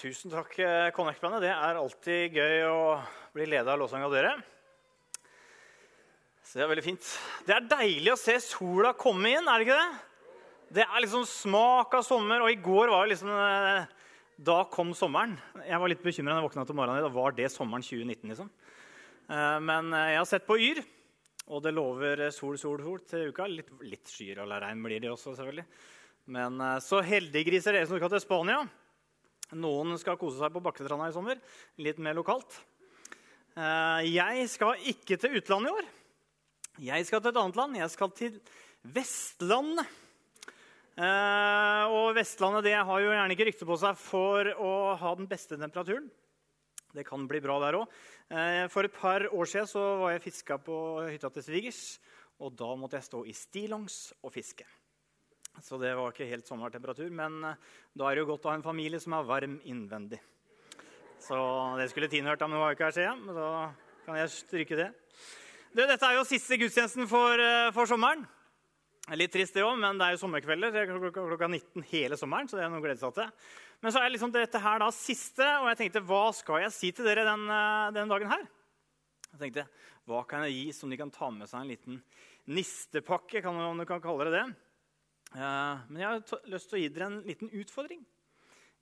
Tusen 0.00 0.32
takk, 0.32 0.54
eh, 0.64 0.90
Connect-bandet. 0.96 1.42
Det 1.44 1.50
er 1.52 1.76
alltid 1.76 2.36
gøy 2.38 2.62
å 2.64 2.76
bli 3.34 3.44
leda 3.50 3.74
av 3.74 3.82
lovsang 3.82 4.00
av 4.06 4.14
dere. 4.14 4.30
Så 6.40 6.56
det 6.56 6.62
er 6.64 6.70
veldig 6.70 6.84
fint. 6.86 7.08
Det 7.44 7.52
er 7.52 7.66
deilig 7.68 8.14
å 8.14 8.16
se 8.16 8.38
sola 8.40 8.94
komme 8.96 9.28
inn, 9.28 9.44
er 9.44 9.60
det 9.60 9.66
ikke 9.66 9.76
det? 9.76 9.98
Det 10.78 10.86
er 10.86 11.04
liksom 11.04 11.26
smak 11.28 11.98
av 11.98 12.06
sommer, 12.06 12.40
og 12.40 12.48
i 12.48 12.56
går 12.56 12.88
var 12.88 13.04
det 13.04 13.12
liksom 13.12 13.34
eh, 13.34 13.92
Da 14.40 14.64
kom 14.72 14.94
sommeren. 14.96 15.36
Jeg 15.68 15.82
var 15.84 15.92
litt 15.92 16.02
bekymra 16.08 16.32
da 16.32 16.40
jeg 16.40 16.48
våkna 16.48 16.64
til 16.64 16.80
morgenen. 16.80 17.04
Da 17.04 17.12
var 17.20 17.36
det 17.36 17.52
sommeren 17.52 17.84
2019, 17.84 18.24
liksom. 18.32 18.50
Eh, 19.28 19.60
men 19.68 19.92
jeg 19.92 20.16
har 20.16 20.32
sett 20.32 20.48
på 20.48 20.56
Yr, 20.56 20.80
og 21.52 21.60
det 21.60 21.76
lover 21.76 22.30
sol, 22.32 22.56
sol, 22.56 22.80
sol 22.80 23.04
til 23.04 23.34
uka. 23.34 23.52
Litt, 23.52 23.76
litt 23.84 24.08
skyer 24.08 24.46
eller 24.46 24.64
regn 24.64 24.80
blir 24.80 25.04
det 25.04 25.12
også, 25.12 25.36
selvfølgelig. 25.36 25.68
Men 26.32 26.56
så 26.80 27.04
heldiggriser 27.04 27.76
dere 27.76 27.88
som 27.90 28.00
skal 28.00 28.16
til 28.16 28.24
Spania. 28.24 28.64
Noen 29.58 29.96
skal 29.98 30.18
kose 30.20 30.38
seg 30.38 30.52
på 30.54 30.62
Bakketranda 30.62 31.08
i 31.10 31.14
sommer. 31.14 31.40
Litt 31.82 31.98
mer 32.02 32.14
lokalt. 32.14 32.60
Eh, 33.58 34.10
jeg 34.12 34.46
skal 34.52 34.84
ikke 34.92 35.18
til 35.18 35.40
utlandet 35.40 35.72
i 35.72 35.80
år. 35.80 35.88
Jeg 36.90 37.08
skal 37.08 37.22
til 37.22 37.32
et 37.32 37.40
annet 37.42 37.58
land. 37.58 37.80
Jeg 37.80 37.90
skal 37.90 38.14
til 38.14 38.38
Vestlandet. 38.94 39.90
Eh, 41.00 41.84
og 41.90 42.14
Vestlandet 42.16 42.68
det 42.68 42.76
har 42.78 43.02
jo 43.02 43.10
gjerne 43.10 43.34
ikke 43.34 43.48
rykte 43.50 43.68
på 43.68 43.78
seg 43.80 43.98
for 43.98 44.52
å 44.54 44.72
ha 45.00 45.14
den 45.18 45.28
beste 45.30 45.58
temperaturen. 45.58 46.10
Det 46.94 47.06
kan 47.06 47.26
bli 47.30 47.42
bra 47.42 47.58
der 47.62 47.78
òg. 47.78 48.00
Eh, 48.30 48.66
for 48.70 48.86
et 48.86 48.94
par 48.94 49.26
år 49.26 49.50
siden 49.50 49.70
så 49.70 49.82
var 50.02 50.14
jeg 50.14 50.26
fiska 50.28 50.58
på 50.62 50.76
hytta 51.08 51.30
til 51.34 51.46
svigers. 51.46 51.82
Og 52.40 52.54
da 52.56 52.70
måtte 52.78 52.96
jeg 52.98 53.08
stå 53.10 53.24
i 53.26 53.34
stillongs 53.36 53.98
og 54.22 54.32
fiske. 54.34 54.64
Så 55.62 55.78
det 55.80 55.92
var 55.96 56.12
ikke 56.12 56.28
helt 56.30 56.48
sommertemperatur. 56.48 57.10
Men 57.12 57.38
eh, 57.44 57.70
da 57.94 58.08
er 58.08 58.16
det 58.16 58.24
jo 58.24 58.32
godt 58.32 58.48
å 58.48 58.52
ha 58.52 58.58
en 58.58 58.66
familie 58.66 59.00
som 59.02 59.16
er 59.16 59.28
varm 59.28 59.60
innvendig. 59.68 60.20
Så 61.20 61.36
det 61.76 61.90
skulle 61.92 62.08
Tine 62.08 62.32
hørt 62.32 62.40
men 62.46 62.56
hun 62.56 62.64
var 62.64 62.74
ikke 62.74 62.88
her, 62.88 62.96
ser 62.96 63.08
jeg. 63.10 63.22
Men 63.26 63.36
da 63.36 63.48
kan 64.06 64.18
jeg 64.18 64.34
stryke 64.34 64.78
det. 64.78 64.90
Du, 65.70 65.84
dette 65.84 66.02
er 66.02 66.16
jo 66.16 66.26
siste 66.26 66.58
gudstjenesten 66.58 67.06
for, 67.10 67.38
eh, 67.38 67.72
for 67.76 67.86
sommeren. 67.86 68.24
Litt 69.18 69.32
trist, 69.34 69.54
det 69.56 69.64
òg, 69.66 69.74
men 69.80 69.98
det 69.98 70.06
er 70.06 70.14
jo 70.14 70.22
sommerkvelder. 70.22 70.74
Er 70.76 70.88
klokka, 70.90 71.24
klokka 71.32 71.48
19 71.50 71.84
hele 71.90 72.18
sommeren. 72.18 72.48
så 72.48 72.58
det 72.58 72.64
er 72.64 72.72
noe 72.72 72.82
glede 72.82 73.00
seg 73.00 73.14
til. 73.16 73.30
Men 73.82 73.94
så 73.94 74.02
er 74.02 74.12
liksom 74.12 74.32
dette 74.32 74.60
her 74.60 74.82
da 74.82 74.90
siste, 74.94 75.46
og 75.60 75.70
jeg 75.70 75.78
tenkte, 75.80 76.04
hva 76.06 76.24
skal 76.36 76.60
jeg 76.64 76.74
si 76.76 76.90
til 76.94 77.08
dere 77.08 77.24
den, 77.26 77.46
eh, 77.50 77.90
den 77.96 78.10
dagen 78.10 78.30
her? 78.30 78.44
Jeg 79.32 79.40
tenkte, 79.44 79.68
Hva 80.08 80.24
kan 80.26 80.42
jeg 80.42 80.56
gi 80.56 80.72
som 80.72 80.90
de 80.90 80.96
kan 80.96 81.10
ta 81.10 81.30
med 81.30 81.46
seg 81.46 81.60
en 81.60 81.68
liten 81.68 82.02
nistepakke? 82.48 83.42
kan 83.42 83.54
om 83.54 83.78
du 83.78 83.84
kan 83.84 84.00
kalle 84.00 84.24
det 84.26 84.32
det. 84.32 84.56
Eh, 85.30 85.82
men 85.88 86.00
jeg 86.02 86.08
har 86.08 86.46
lyst 86.50 86.70
til 86.72 86.80
å 86.80 86.82
gi 86.82 86.90
dere 86.90 87.06
en 87.06 87.20
liten 87.22 87.50
utfordring 87.54 88.02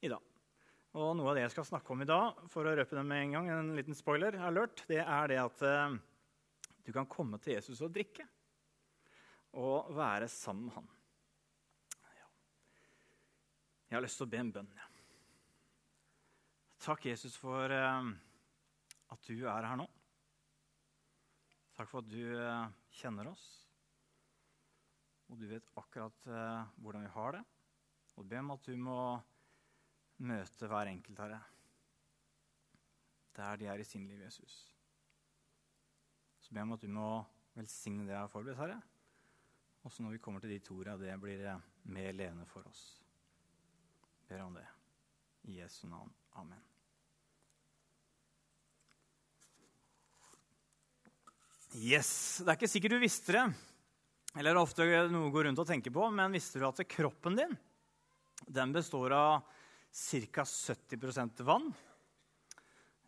i 0.00 0.08
dag. 0.08 0.24
Og 0.96 1.10
Noe 1.18 1.30
av 1.30 1.36
det 1.36 1.44
jeg 1.44 1.52
skal 1.52 1.66
snakke 1.68 1.92
om 1.92 2.02
i 2.02 2.08
dag, 2.08 2.38
for 2.48 2.64
å 2.64 2.72
røpe 2.78 2.96
det 2.96 3.04
med 3.04 3.26
en 3.26 3.34
gang, 3.36 3.50
en 3.52 3.74
liten 3.76 3.96
spoiler, 3.96 4.38
alert, 4.40 4.82
det 4.88 5.02
er 5.04 5.28
det 5.28 5.40
at 5.42 5.64
eh, 5.68 5.98
du 6.86 6.92
kan 6.96 7.08
komme 7.10 7.40
til 7.42 7.58
Jesus 7.58 7.82
og 7.84 7.92
drikke. 7.92 8.24
Og 9.60 9.92
være 9.96 10.28
sammen 10.32 10.68
med 10.68 10.78
han. 10.78 10.88
Ja. 12.16 12.26
Jeg 13.90 13.98
har 13.98 14.04
lyst 14.04 14.20
til 14.20 14.28
å 14.28 14.32
be 14.32 14.40
en 14.40 14.54
bønn. 14.56 14.72
Ja. 14.76 14.88
Takk, 16.84 17.08
Jesus, 17.10 17.34
for 17.36 17.72
uh, 17.74 18.10
at 19.12 19.28
du 19.28 19.40
er 19.50 19.66
her 19.66 19.80
nå. 19.80 19.88
Takk 21.76 21.90
for 21.90 22.04
at 22.04 22.12
du 22.12 22.22
kjenner 23.00 23.32
oss. 23.32 23.48
Og 25.28 25.40
du 25.40 25.46
vet 25.50 25.72
akkurat 25.76 26.28
uh, 26.28 26.68
hvordan 26.80 27.04
vi 27.04 27.14
har 27.14 27.36
det. 27.36 27.44
Og 28.16 28.26
be 28.28 28.40
om 28.40 28.54
at 28.54 28.66
du 28.66 28.74
må 28.80 28.98
møte 30.26 30.68
hver 30.68 30.90
enkelt, 30.90 31.20
Herre, 31.22 31.40
der 33.36 33.58
de 33.60 33.68
er 33.70 33.78
i 33.78 33.86
sin 33.86 34.06
liv, 34.08 34.20
Jesus. 34.24 34.56
Så 36.40 36.54
be 36.54 36.64
om 36.64 36.74
at 36.74 36.82
du 36.82 36.88
må 36.90 37.10
velsigne 37.54 38.06
det 38.06 38.16
jeg 38.16 38.24
har 38.24 38.32
forberedt, 38.32 38.58
Herre. 38.58 38.80
Også 39.86 40.02
når 40.02 40.16
vi 40.16 40.22
kommer 40.22 40.40
til 40.40 40.50
de 40.50 40.58
to 40.58 40.80
ordene, 40.80 40.98
det 41.04 41.20
blir 41.22 41.44
eh, 41.46 41.68
mer 41.94 42.10
levende 42.12 42.46
for 42.50 42.66
oss. 42.66 42.82
Ber 44.28 44.42
om 44.42 44.58
det. 44.58 44.66
I 45.48 45.60
Jesu 45.60 45.86
navn. 45.88 46.10
Amen. 46.34 46.64
Yes. 51.76 52.40
Det 52.42 52.48
er 52.48 52.58
ikke 52.58 52.68
sikkert 52.68 52.96
du 52.96 53.02
visste 53.04 53.36
det. 53.36 53.46
Eller 54.36 54.52
er 54.52 54.60
ofte 54.60 54.84
noe 55.08 55.30
å 55.30 55.32
gå 55.32 55.46
rundt 55.46 55.60
og 55.62 55.68
tenke 55.68 55.92
på, 55.94 56.04
men 56.12 56.34
visste 56.34 56.60
du 56.60 56.66
at 56.68 56.82
kroppen 56.90 57.38
din 57.38 57.56
den 58.46 58.72
består 58.72 59.14
av 59.16 59.40
ca. 59.92 60.44
70% 60.44 61.40
vann? 61.46 61.72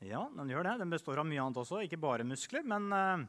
Ja, 0.01 0.25
den 0.37 0.49
gjør 0.49 0.65
det. 0.65 0.79
Den 0.81 0.93
består 0.93 1.21
av 1.21 1.29
mye 1.29 1.43
annet 1.43 1.61
også, 1.61 1.83
ikke 1.85 2.01
bare 2.01 2.27
muskler. 2.27 2.65
Men, 2.67 2.89
eh, 2.93 3.27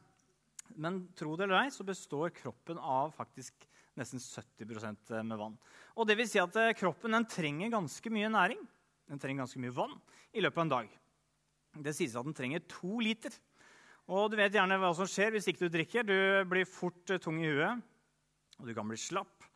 men 0.79 1.01
tro 1.19 1.35
det 1.35 1.45
eller 1.45 1.65
ei, 1.65 1.71
så 1.71 1.83
består 1.83 2.31
kroppen 2.35 2.79
av 2.79 3.11
faktisk 3.15 3.67
nesten 3.99 4.19
70% 4.19 5.11
med 5.27 5.37
vann. 5.37 5.57
Og 5.99 6.07
det 6.07 6.15
vil 6.17 6.29
si 6.31 6.39
at 6.39 6.55
eh, 6.55 6.73
kroppen 6.79 7.11
den 7.11 7.27
trenger 7.27 7.73
ganske 7.75 8.13
mye 8.13 8.31
næring. 8.31 8.61
Den 9.11 9.19
trenger 9.19 9.43
ganske 9.43 9.59
mye 9.59 9.75
vann 9.75 9.97
i 10.31 10.43
løpet 10.43 10.57
av 10.57 10.63
en 10.63 10.75
dag. 10.77 10.91
Det 11.83 11.95
sies 11.95 12.15
at 12.15 12.27
den 12.27 12.35
trenger 12.35 12.63
to 12.71 12.99
liter. 13.03 13.35
Og 14.09 14.31
du 14.31 14.39
vet 14.39 14.53
gjerne 14.55 14.79
hva 14.81 14.89
som 14.97 15.07
skjer 15.09 15.35
hvis 15.35 15.47
ikke 15.51 15.67
du 15.67 15.75
drikker. 15.77 16.07
Du 16.07 16.17
blir 16.49 16.65
fort 16.69 17.13
tung 17.21 17.37
i 17.43 17.51
huet 17.51 17.87
og 18.61 18.69
du 18.69 18.75
kan 18.77 18.87
bli 18.87 18.99
slapp. 18.99 19.47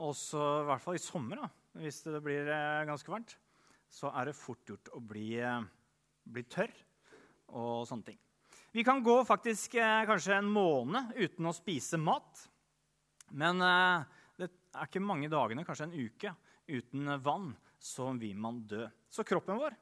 Og 0.00 0.14
så, 0.16 0.40
i 0.62 0.66
hvert 0.68 0.82
fall 0.82 0.98
i 0.98 1.02
sommer, 1.02 1.44
da, 1.44 1.50
hvis 1.80 2.02
det 2.08 2.22
blir 2.24 2.48
eh, 2.50 2.86
ganske 2.88 3.12
varmt, 3.12 3.36
så 3.90 4.10
er 4.16 4.30
det 4.30 4.38
fort 4.38 4.64
gjort 4.66 4.90
å 4.96 5.02
bli, 5.04 5.28
eh, 5.38 5.66
bli 6.24 6.44
tørr 6.50 6.72
og 7.54 7.86
sånne 7.88 8.08
ting. 8.10 8.18
Vi 8.74 8.84
kan 8.86 9.02
gå 9.04 9.16
faktisk 9.28 9.76
eh, 9.78 10.06
kanskje 10.08 10.38
en 10.38 10.50
måned 10.50 11.12
uten 11.18 11.50
å 11.50 11.54
spise 11.54 12.00
mat. 12.00 12.46
Men 13.30 13.62
det 13.62 14.48
er 14.48 14.88
ikke 14.88 15.02
mange 15.04 15.28
dagene, 15.30 15.62
kanskje 15.62 15.86
en 15.86 15.94
uke, 15.94 16.32
uten 16.66 17.12
vann, 17.22 17.52
så 17.78 18.08
vil 18.18 18.40
man 18.42 18.64
dø. 18.66 18.88
Så 19.06 19.22
kroppen 19.26 19.60
vår 19.60 19.76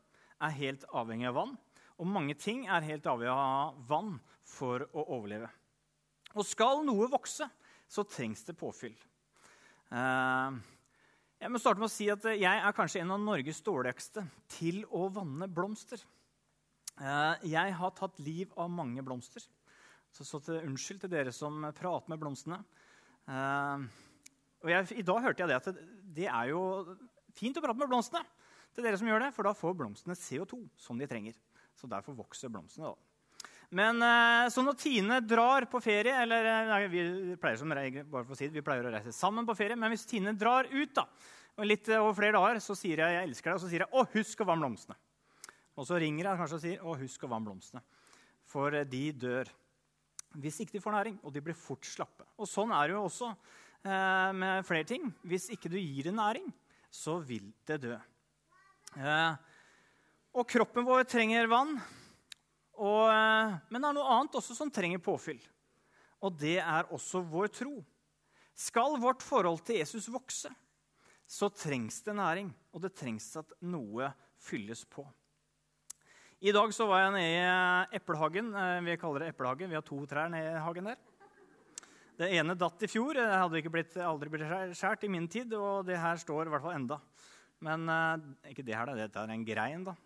er 0.44 0.58
helt 0.58 0.84
avhengig 0.92 1.30
av 1.30 1.38
vann. 1.38 1.54
Og 1.98 2.06
mange 2.06 2.36
ting 2.38 2.66
er 2.70 2.86
helt 2.86 3.06
avhengig 3.10 3.34
av 3.34 3.78
vann 3.88 4.16
for 4.46 4.84
å 4.92 5.04
overleve. 5.18 5.50
Og 6.36 6.46
skal 6.46 6.84
noe 6.86 7.08
vokse, 7.10 7.48
så 7.88 8.04
trengs 8.06 8.44
det 8.46 8.56
påfyll. 8.58 8.94
Eh, 9.88 10.58
jeg 11.38 11.52
må 11.54 11.60
starte 11.62 11.80
med 11.80 11.88
å 11.88 11.92
si 11.92 12.08
at 12.12 12.24
jeg 12.34 12.44
er 12.44 12.76
kanskje 12.76 13.02
en 13.02 13.14
av 13.14 13.22
Norges 13.22 13.60
dårligste 13.64 14.24
til 14.52 14.82
å 14.94 15.06
vanne 15.14 15.48
blomster. 15.50 16.02
Eh, 16.98 17.46
jeg 17.54 17.76
har 17.80 17.94
tatt 17.96 18.18
liv 18.22 18.52
av 18.58 18.70
mange 18.70 19.04
blomster. 19.06 19.44
Så, 20.12 20.24
så 20.24 20.40
til, 20.42 20.60
unnskyld 20.66 21.04
til 21.04 21.12
dere 21.12 21.32
som 21.34 21.62
prater 21.76 22.12
med 22.12 22.20
blomstene. 22.20 22.60
Eh, 23.28 23.86
og 24.64 24.72
jeg, 24.72 24.98
I 24.98 25.06
dag 25.06 25.22
hørte 25.24 25.44
jeg 25.44 25.50
det 25.50 25.60
at 25.60 25.84
det 26.18 26.26
er 26.26 26.50
jo 26.50 26.62
fint 27.38 27.58
å 27.58 27.62
prate 27.64 27.78
med 27.78 27.90
blomstene. 27.90 28.24
til 28.74 28.84
dere 28.86 28.98
som 28.98 29.08
gjør 29.08 29.24
det, 29.24 29.34
For 29.34 29.46
da 29.46 29.54
får 29.54 29.78
blomstene 29.78 30.18
CO2 30.18 30.60
som 30.76 30.98
de 30.98 31.06
trenger. 31.06 31.34
Så 31.78 31.90
derfor 31.90 32.16
vokser 32.18 32.50
blomstene. 32.50 32.90
da. 32.90 33.46
Men 33.78 34.00
eh, 34.02 34.48
så 34.50 34.64
når 34.64 34.78
Tine 34.80 35.18
drar 35.20 35.66
på 35.68 35.80
ferie 35.84 36.14
eller 36.22 36.46
eh, 36.48 36.70
nei, 36.70 36.80
vi 36.90 37.02
pleier 37.40 37.60
som 37.60 37.74
regel, 37.76 38.06
bare 38.08 38.24
for 38.24 38.34
å 38.34 38.38
si 38.38 38.48
det, 38.48 38.56
vi 38.56 38.64
pleier 38.64 38.86
å 38.88 38.94
reise 38.94 39.12
sammen 39.12 39.46
på 39.48 39.56
ferie, 39.58 39.76
men 39.76 39.92
hvis 39.92 40.06
Tine 40.08 40.32
drar 40.32 40.70
ut 40.72 40.94
da, 40.96 41.04
litt 41.68 41.90
over 41.98 42.16
flere 42.16 42.38
dager, 42.38 42.62
så 42.64 42.76
sier 42.78 43.02
jeg 43.02 43.14
'jeg 43.14 43.28
elsker 43.28 43.50
deg', 43.50 43.58
og 43.58 43.62
så 43.62 43.68
sier 43.68 43.84
jeg 43.84 43.92
'å, 43.92 44.06
husk 44.14 44.40
å 44.40 44.48
vanne 44.48 44.64
blomstene'. 44.64 44.96
Og 45.78 45.86
så 45.86 46.00
ringer 46.00 46.24
jeg 46.24 46.38
kanskje 46.40 46.56
og 46.56 46.64
sier 46.64 46.78
'å, 46.82 46.98
husk 46.98 47.24
å 47.24 47.30
vanne 47.30 47.46
blomstene'. 47.46 47.84
For 48.48 48.74
eh, 48.74 48.88
de 48.88 49.12
dør 49.12 49.52
hvis 50.38 50.60
ikke 50.60 50.76
de 50.76 50.82
får 50.84 50.92
næring, 50.92 51.20
og 51.24 51.32
de 51.32 51.40
blir 51.40 51.56
fort 51.56 51.84
slappe. 51.84 52.24
Og 52.38 52.48
Sånn 52.48 52.72
er 52.72 52.88
det 52.88 52.96
jo 52.96 53.04
også 53.04 53.30
eh, 53.32 54.32
med 54.36 54.66
flere 54.68 54.84
ting. 54.88 55.08
Hvis 55.24 55.48
ikke 55.54 55.70
du 55.72 55.78
gir 55.80 56.08
det 56.08 56.14
næring, 56.14 56.48
så 56.90 57.18
vil 57.20 57.52
det 57.68 57.80
dø. 57.82 57.96
Eh, 58.96 59.36
og 60.38 60.46
kroppen 60.46 60.86
vår 60.86 61.06
trenger 61.10 61.48
vann. 61.50 61.74
Og, 62.78 63.10
eh, 63.10 63.58
men 63.72 63.82
det 63.82 63.88
er 63.88 63.96
noe 63.96 64.14
annet 64.14 64.38
også 64.38 64.54
som 64.54 64.70
trenger 64.70 65.02
påfyll. 65.02 65.40
Og 66.22 66.34
det 66.38 66.58
er 66.62 66.90
også 66.94 67.24
vår 67.26 67.50
tro. 67.54 67.74
Skal 68.58 68.98
vårt 69.02 69.22
forhold 69.22 69.62
til 69.66 69.80
Jesus 69.80 70.08
vokse, 70.10 70.50
så 71.28 71.50
trengs 71.52 72.00
det 72.02 72.14
næring, 72.16 72.48
og 72.74 72.82
det 72.82 72.94
trengs 72.96 73.28
at 73.38 73.52
noe 73.60 74.08
fylles 74.42 74.84
på. 74.88 75.04
I 76.40 76.54
dag 76.54 76.70
så 76.74 76.86
var 76.86 77.02
jeg 77.02 77.14
nede 77.16 77.34
i 77.34 77.38
eh, 77.42 77.98
eplehagen. 77.98 78.54
Eh, 78.54 78.80
vi 78.86 78.98
kaller 78.98 79.26
det 79.26 79.32
eplehagen. 79.34 79.70
Vi 79.70 79.78
har 79.78 79.86
to 79.86 80.04
trær 80.06 80.30
nede 80.30 80.54
i 80.54 80.62
hagen 80.62 80.92
der. 80.92 80.98
Det 82.18 82.30
ene 82.34 82.54
datt 82.58 82.82
i 82.82 82.90
fjor. 82.90 83.18
Det 83.18 83.26
hadde 83.26 83.58
ikke 83.58 83.74
blitt, 83.74 83.96
aldri 84.02 84.30
blitt 84.30 84.76
skåret 84.78 85.06
i 85.06 85.10
min 85.10 85.26
tid. 85.30 85.50
Og 85.58 85.86
det 85.86 85.98
her 85.98 86.18
står 86.18 86.46
i 86.46 86.52
hvert 86.54 86.62
fall 86.62 86.78
enda. 86.78 87.00
Men 87.58 87.90
ikke 88.46 88.62
det 88.62 88.74
her, 88.78 88.86
da. 88.86 88.94
Dette 88.94 89.22
er 89.22 89.34
en 89.34 89.46
grein, 89.46 89.82
da. 89.86 89.96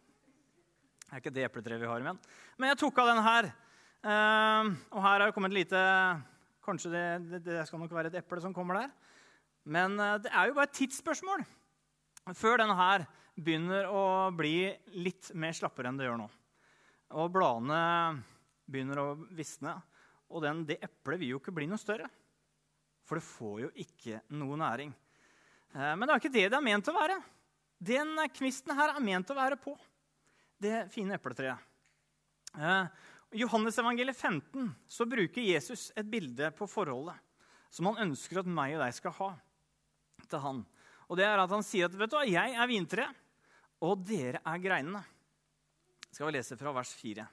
Det 1.12 1.18
er 1.18 1.20
ikke 1.26 1.36
det 1.36 1.42
epletreet 1.44 1.80
vi 1.82 1.88
har 1.90 2.00
igjen. 2.00 2.18
Men 2.56 2.70
jeg 2.70 2.78
tok 2.80 2.98
av 3.02 3.08
den 3.10 3.18
her. 3.20 3.46
Uh, 4.00 4.70
og 4.96 5.02
her 5.04 5.10
har 5.10 5.26
det 5.26 5.34
kommet 5.36 5.52
et 5.52 5.58
lite 5.58 5.82
Kanskje 6.64 6.88
det, 6.88 7.02
det, 7.28 7.40
det, 7.44 7.56
skal 7.68 7.82
nok 7.82 7.92
være 7.92 8.08
et 8.08 8.16
eple 8.22 8.40
som 8.40 8.54
kommer 8.56 8.78
der. 8.78 8.94
Men 9.68 9.98
uh, 10.00 10.14
det 10.24 10.32
er 10.32 10.48
jo 10.48 10.56
bare 10.56 10.70
et 10.70 10.78
tidsspørsmål 10.78 11.44
Før 12.32 12.62
denne 12.62 12.78
her 12.80 13.04
begynner 13.36 13.90
å 13.92 14.06
bli 14.32 14.72
litt 15.04 15.34
mer 15.36 15.52
slappere 15.52 15.92
enn 15.92 16.00
det 16.00 16.08
gjør 16.08 16.22
nå. 16.22 16.30
Og 17.20 17.28
bladene 17.36 17.84
begynner 18.64 19.04
å 19.04 19.06
visne. 19.36 19.76
Og 20.32 20.46
den, 20.48 20.64
det 20.64 20.80
eplet 20.80 21.20
vil 21.20 21.34
jo 21.34 21.44
ikke 21.44 21.52
bli 21.60 21.68
noe 21.68 21.82
større. 21.82 22.08
For 23.04 23.20
det 23.20 23.28
får 23.28 23.62
jo 23.66 23.72
ikke 23.84 24.24
noe 24.40 24.56
næring. 24.64 24.96
Eh, 25.76 25.92
men 25.92 26.06
det 26.06 26.14
er 26.14 26.24
ikke 26.24 26.36
det 26.40 26.48
det 26.48 26.56
er 26.56 26.68
ment 26.72 26.88
å 26.88 26.96
være. 26.96 27.20
Den 27.84 28.16
kvisten 28.32 28.78
her 28.80 28.96
er 28.96 29.10
ment 29.12 29.28
å 29.28 29.36
være 29.36 29.60
på 29.60 29.76
det 30.62 30.86
fine 30.92 31.16
epletreet. 31.18 31.58
Eh, 32.54 32.86
I 33.32 33.42
Johannes 33.42 33.78
evangeliet 33.80 34.16
15 34.16 34.70
så 34.88 35.06
bruker 35.08 35.44
Jesus 35.44 35.90
et 35.96 36.08
bilde 36.08 36.50
på 36.56 36.68
forholdet 36.70 37.18
som 37.72 37.88
han 37.88 38.08
ønsker 38.08 38.42
at 38.42 38.48
meg 38.48 38.76
og 38.76 38.84
deg 38.84 38.94
skal 38.96 39.16
ha 39.16 39.30
til 40.28 40.42
han. 40.44 40.62
Og 41.08 41.18
det 41.18 41.26
er 41.26 41.40
at 41.40 41.52
Han 41.52 41.64
sier 41.64 41.88
at 41.88 41.96
vet 41.96 42.10
du 42.10 42.16
hva, 42.16 42.24
'jeg 42.24 42.54
er 42.54 42.68
vintreet, 42.68 43.16
og 43.80 44.04
dere 44.06 44.40
er 44.44 44.58
greinene'. 44.58 45.04
Skal 46.12 46.26
vi 46.26 46.32
lese 46.32 46.56
fra 46.56 46.72
vers 46.72 46.92
4. 46.94 47.26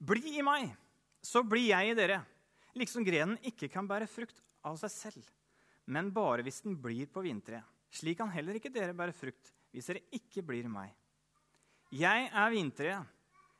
Bli 0.00 0.38
i 0.38 0.42
meg, 0.42 0.76
så 1.22 1.42
blir 1.42 1.68
jeg 1.68 1.90
i 1.90 1.94
dere, 1.94 2.24
liksom 2.74 3.04
grenen 3.04 3.38
ikke 3.44 3.68
kan 3.68 3.86
bære 3.86 4.08
frukt 4.08 4.40
av 4.64 4.78
seg 4.78 4.90
selv, 4.90 5.24
men 5.86 6.10
bare 6.10 6.42
hvis 6.42 6.62
den 6.62 6.76
blir 6.80 7.06
på 7.06 7.22
vintreet. 7.22 7.64
Slik 7.90 8.18
kan 8.18 8.30
heller 8.30 8.54
ikke 8.54 8.72
dere 8.72 8.94
bære 8.94 9.12
frukt 9.12 9.52
hvis 9.74 9.86
dere 9.86 10.06
ikke 10.14 10.42
blir 10.46 10.64
i 10.64 10.72
meg. 10.72 10.94
Jeg 11.90 12.28
er 12.30 12.52
vintreet, 12.54 13.06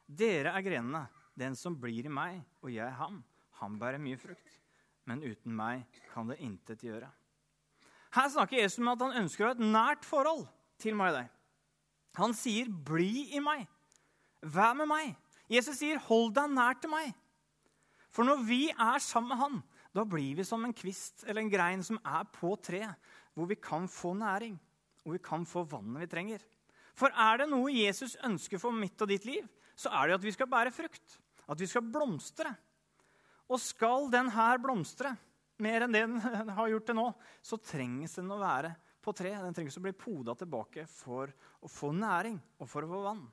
dere 0.06 0.52
er 0.54 0.62
grenene. 0.62 1.06
Den 1.34 1.56
som 1.56 1.76
blir 1.78 2.06
i 2.06 2.12
meg, 2.12 2.40
og 2.60 2.70
jeg 2.74 2.92
ham, 2.98 3.20
han 3.60 3.78
bærer 3.80 4.02
mye 4.02 4.18
frukt. 4.20 4.58
Men 5.08 5.22
uten 5.24 5.54
meg 5.56 5.86
kan 6.12 6.28
det 6.30 6.38
intet 6.44 6.84
gjøre. 6.84 7.08
Her 8.14 8.28
snakker 8.30 8.60
Jesus 8.60 8.82
om 8.82 8.90
at 8.92 9.02
han 9.02 9.18
ønsker 9.22 9.46
å 9.46 9.50
ha 9.50 9.56
et 9.56 9.64
nært 9.64 10.06
forhold 10.06 10.44
til 10.82 10.96
meg 10.98 11.12
og 11.12 11.20
deg. 11.20 11.30
Han 12.18 12.34
sier, 12.34 12.66
'Bli 12.66 13.30
i 13.36 13.40
meg. 13.40 13.66
Vær 14.42 14.74
med 14.74 14.88
meg.' 14.90 15.16
Jesus 15.48 15.78
sier, 15.78 15.98
'Hold 15.98 16.34
deg 16.34 16.50
nær 16.50 16.74
til 16.80 16.90
meg.' 16.90 17.14
For 18.10 18.26
når 18.26 18.42
vi 18.46 18.70
er 18.70 18.98
sammen 18.98 19.30
med 19.30 19.38
han, 19.38 19.62
da 19.94 20.04
blir 20.04 20.36
vi 20.36 20.44
som 20.44 20.64
en 20.64 20.74
kvist 20.74 21.24
eller 21.26 21.42
en 21.42 21.50
grein 21.50 21.82
som 21.82 21.98
er 22.04 22.24
på 22.24 22.56
treet, 22.62 22.94
hvor 23.34 23.46
vi 23.46 23.54
kan 23.54 23.86
få 23.88 24.14
næring, 24.14 24.58
og 25.06 25.12
vi 25.14 25.18
kan 25.18 25.46
få 25.46 25.62
vannet 25.62 26.02
vi 26.02 26.06
trenger. 26.06 26.42
For 27.00 27.14
er 27.16 27.40
det 27.40 27.48
noe 27.48 27.72
Jesus 27.72 28.18
ønsker 28.26 28.60
for 28.60 28.76
mitt 28.76 29.00
og 29.00 29.08
ditt 29.08 29.24
liv, 29.24 29.46
så 29.78 29.92
er 29.96 30.10
det 30.10 30.18
at 30.18 30.26
vi 30.26 30.34
skal 30.34 30.50
bære 30.50 30.72
frukt. 30.74 31.16
At 31.48 31.60
vi 31.60 31.68
skal 31.70 31.86
blomstre. 31.88 32.52
Og 33.50 33.58
skal 33.62 34.10
den 34.12 34.28
her 34.34 34.60
blomstre, 34.62 35.14
mer 35.60 35.86
enn 35.86 35.96
det 35.96 36.04
den 36.04 36.52
har 36.58 36.70
gjort 36.70 36.88
til 36.90 36.98
nå, 37.00 37.08
så 37.42 37.58
trengs 37.58 38.18
den 38.20 38.30
å 38.30 38.40
være 38.40 38.74
på 39.00 39.14
tre. 39.16 39.32
Den 39.40 39.56
trengs 39.56 39.78
å 39.80 39.84
bli 39.84 39.96
poda 39.96 40.36
tilbake 40.38 40.86
for 40.92 41.32
å 41.60 41.70
få 41.70 41.94
næring 41.96 42.36
og 42.60 42.68
for 42.68 42.84
å 42.84 42.92
få 42.92 43.04
vann. 43.08 43.24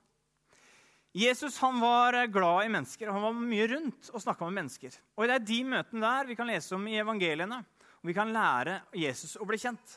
Jesus 1.18 1.56
han 1.62 1.78
var 1.80 2.18
glad 2.30 2.66
i 2.66 2.72
mennesker, 2.72 3.08
og 3.08 3.16
han 3.16 3.24
var 3.24 3.38
mye 3.52 3.68
rundt 3.72 4.10
og 4.12 4.22
snakka 4.22 4.48
med 4.48 4.60
mennesker. 4.60 4.98
Og 5.16 5.26
Det 5.26 5.36
er 5.36 5.46
de 5.50 5.60
møtene 5.64 6.04
der 6.04 6.28
vi 6.28 6.36
kan 6.38 6.50
lese 6.50 6.76
om 6.76 6.84
i 6.86 6.98
evangeliene, 7.00 7.62
og 7.98 8.10
vi 8.10 8.16
kan 8.16 8.32
lære 8.32 8.82
Jesus 8.96 9.38
å 9.40 9.46
bli 9.48 9.58
kjent. 9.60 9.96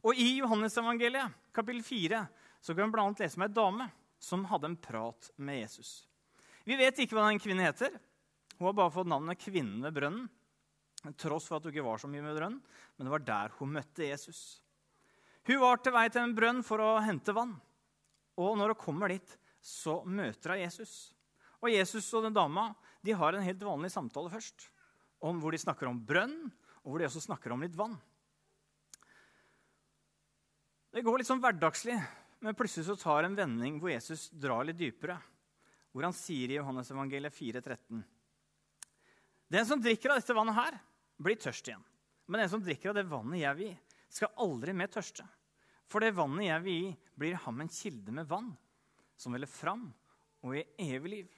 Og 0.00 0.16
I 0.16 0.40
Johannes-evangeliet, 0.40 1.36
kapittel 1.52 1.84
4, 1.84 2.22
så 2.60 2.74
kan 2.74 2.90
vi 2.90 2.94
bl.a. 2.94 3.08
lese 3.18 3.38
om 3.38 3.46
ei 3.46 3.52
dame 3.56 3.88
som 4.20 4.44
hadde 4.50 4.68
en 4.68 4.76
prat 4.76 5.30
med 5.40 5.62
Jesus. 5.62 6.04
Vi 6.68 6.76
vet 6.76 6.98
ikke 7.00 7.16
hva 7.16 7.28
den 7.28 7.40
kvinnen 7.40 7.64
heter. 7.64 7.94
Hun 8.58 8.68
har 8.68 8.76
bare 8.76 8.92
fått 8.92 9.08
navnet 9.08 9.40
Kvinnen 9.40 9.80
ved 9.86 9.96
brønnen 9.96 10.28
tross 11.16 11.46
for 11.48 11.58
at 11.58 11.64
hun 11.66 11.72
ikke 11.72 11.86
var 11.86 12.00
så 12.00 12.10
mye 12.10 12.24
med 12.24 12.36
brønnen, 12.36 12.60
men 12.96 13.06
det 13.06 13.14
var 13.14 13.24
der 13.24 13.54
hun 13.58 13.72
møtte 13.76 14.04
Jesus. 14.04 14.60
Hun 15.48 15.62
var 15.62 15.80
til 15.80 15.94
vei 15.94 16.08
til 16.12 16.22
en 16.22 16.36
brønn 16.36 16.60
for 16.66 16.82
å 16.84 16.90
hente 17.04 17.34
vann. 17.36 17.54
Og 18.40 18.58
når 18.58 18.74
hun 18.74 18.82
kommer 18.82 19.12
dit, 19.12 19.36
så 19.60 20.00
møter 20.04 20.54
hun 20.54 20.62
Jesus. 20.64 20.92
Og 21.60 21.72
Jesus 21.72 22.08
og 22.16 22.26
den 22.26 22.36
dama 22.36 22.70
de 23.04 23.16
har 23.16 23.36
en 23.36 23.44
helt 23.44 23.64
vanlig 23.64 23.92
samtale 23.92 24.32
først, 24.32 24.68
om 25.24 25.40
hvor 25.40 25.52
de 25.52 25.60
snakker 25.60 25.88
om 25.88 26.00
brønn, 26.04 26.36
og 26.84 26.92
hvor 26.92 27.00
de 27.00 27.08
også 27.08 27.24
snakker 27.24 27.52
om 27.52 27.64
litt 27.64 27.76
vann. 27.76 27.96
Det 30.90 31.04
går 31.06 31.20
litt 31.20 31.28
sånn 31.28 31.40
hverdagslig, 31.42 31.96
men 32.40 32.56
plutselig 32.56 32.86
så 32.88 32.96
tar 32.96 33.26
en 33.26 33.36
vending 33.36 33.78
hvor 33.80 33.92
Jesus 33.92 34.28
drar 34.32 34.64
litt 34.64 34.78
dypere. 34.80 35.18
Hvor 35.90 36.06
han 36.06 36.14
sier 36.14 36.52
i 36.52 36.58
Johannes 36.58 36.90
evangeliet 36.92 37.34
4,13.: 37.34 38.02
Den 39.50 39.66
som 39.66 39.82
drikker 39.82 40.12
av 40.12 40.20
dette 40.20 40.36
vannet 40.36 40.56
her, 40.56 40.78
blir 41.20 41.36
tørst 41.40 41.68
igjen. 41.68 41.82
Men 42.30 42.44
den 42.44 42.52
som 42.52 42.62
drikker 42.62 42.92
av 42.92 43.00
det 43.00 43.08
vannet 43.10 43.42
jeg 43.42 43.58
vil 43.58 43.68
gi, 43.72 43.78
skal 44.10 44.34
aldri 44.42 44.74
mer 44.74 44.90
tørste. 44.90 45.26
For 45.90 46.02
det 46.02 46.14
vannet 46.14 46.46
jeg 46.46 46.62
vil 46.64 46.78
gi, 46.78 46.92
blir 47.18 47.40
ham 47.44 47.60
en 47.60 47.72
kilde 47.74 48.14
med 48.14 48.28
vann, 48.30 48.52
som 49.18 49.34
veller 49.34 49.50
fram 49.50 49.88
og 50.46 50.56
i 50.56 50.64
evig 50.94 51.10
liv. 51.10 51.36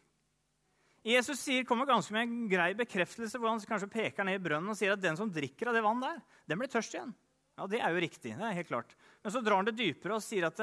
Jesus 1.03 1.41
sier, 1.43 1.65
kommer 1.67 1.89
ganske 1.89 2.15
med 2.15 2.29
en 2.29 2.45
grei 2.47 2.71
bekreftelse 2.79 3.41
hvor 3.41 3.51
han 3.51 3.65
kanskje 3.67 3.91
peker 3.91 4.27
ned 4.29 4.39
i 4.39 4.43
brønnen 4.45 4.71
og 4.71 4.79
sier 4.79 4.93
at 4.95 5.03
den 5.03 5.19
som 5.19 5.33
drikker 5.33 5.71
av 5.71 5.75
det 5.75 5.83
vannet 5.83 6.07
der, 6.07 6.21
den 6.53 6.61
blir 6.61 6.71
tørst 6.71 6.95
igjen. 6.95 7.11
Ja, 7.59 7.67
Det 7.67 7.81
er 7.81 7.91
jo 7.91 8.05
riktig. 8.05 8.37
det 8.37 8.47
er 8.47 8.55
helt 8.61 8.69
klart. 8.69 8.95
Men 9.23 9.33
så 9.33 9.43
drar 9.43 9.59
han 9.59 9.67
det 9.67 9.77
dypere 9.77 10.15
og 10.15 10.23
sier 10.23 10.47
at 10.47 10.61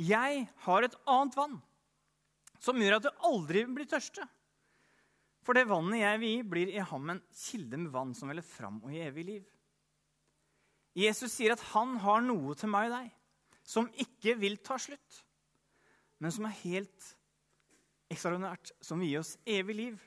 jeg 0.00 0.44
har 0.64 0.86
et 0.86 0.96
annet 1.10 1.36
vann 1.36 1.56
som 2.60 2.80
gjør 2.80 2.98
at 2.98 3.06
du 3.08 3.24
aldri 3.26 3.64
blir 3.68 3.88
tørste. 3.88 4.24
For 5.44 5.56
det 5.56 5.68
vannet 5.70 6.02
jeg 6.02 6.20
vil 6.20 6.34
gi, 6.34 6.42
blir 6.52 6.72
i 6.74 6.82
ham 6.84 7.14
en 7.14 7.22
kilde 7.32 7.80
med 7.80 7.92
vann 7.94 8.12
som 8.16 8.30
veller 8.30 8.44
fram 8.44 8.80
og 8.84 8.92
i 8.92 9.00
evig 9.06 9.24
liv. 9.28 9.46
Jesus 10.96 11.32
sier 11.32 11.54
at 11.54 11.64
han 11.70 11.96
har 12.02 12.20
noe 12.24 12.56
til 12.58 12.70
meg 12.72 12.90
og 12.90 12.96
deg 12.98 13.16
som 13.70 13.88
ikke 14.02 14.34
vil 14.40 14.56
ta 14.64 14.76
slutt, 14.80 15.20
men 16.18 16.32
som 16.34 16.48
er 16.48 16.56
helt 16.64 17.10
ekstraordinært, 18.10 18.72
som 18.82 19.00
vil 19.00 19.12
gi 19.12 19.18
oss 19.20 19.36
evig 19.48 19.76
liv. 19.78 19.98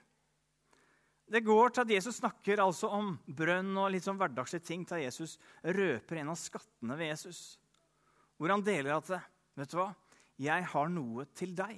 Det 1.34 1.42
går 1.46 1.72
til 1.72 1.86
at 1.86 1.94
Jesus 1.96 2.20
snakker 2.20 2.60
altså 2.62 2.90
om 2.94 3.14
brønn 3.26 3.72
og 3.80 3.94
litt 3.94 4.06
sånn 4.06 4.20
hverdagslige 4.20 4.68
ting 4.68 4.84
til 4.86 5.06
Jesus 5.06 5.38
røper 5.64 6.20
en 6.20 6.34
av 6.34 6.38
skattene 6.38 6.98
ved 7.00 7.14
Jesus, 7.14 7.40
hvor 8.38 8.52
han 8.52 8.66
deler 8.66 8.98
at 8.98 9.14
vet 9.60 9.72
du 9.72 9.80
hva, 9.80 9.90
jeg 10.42 10.70
har 10.74 10.92
noe 10.92 11.26
til 11.38 11.54
deg. 11.58 11.78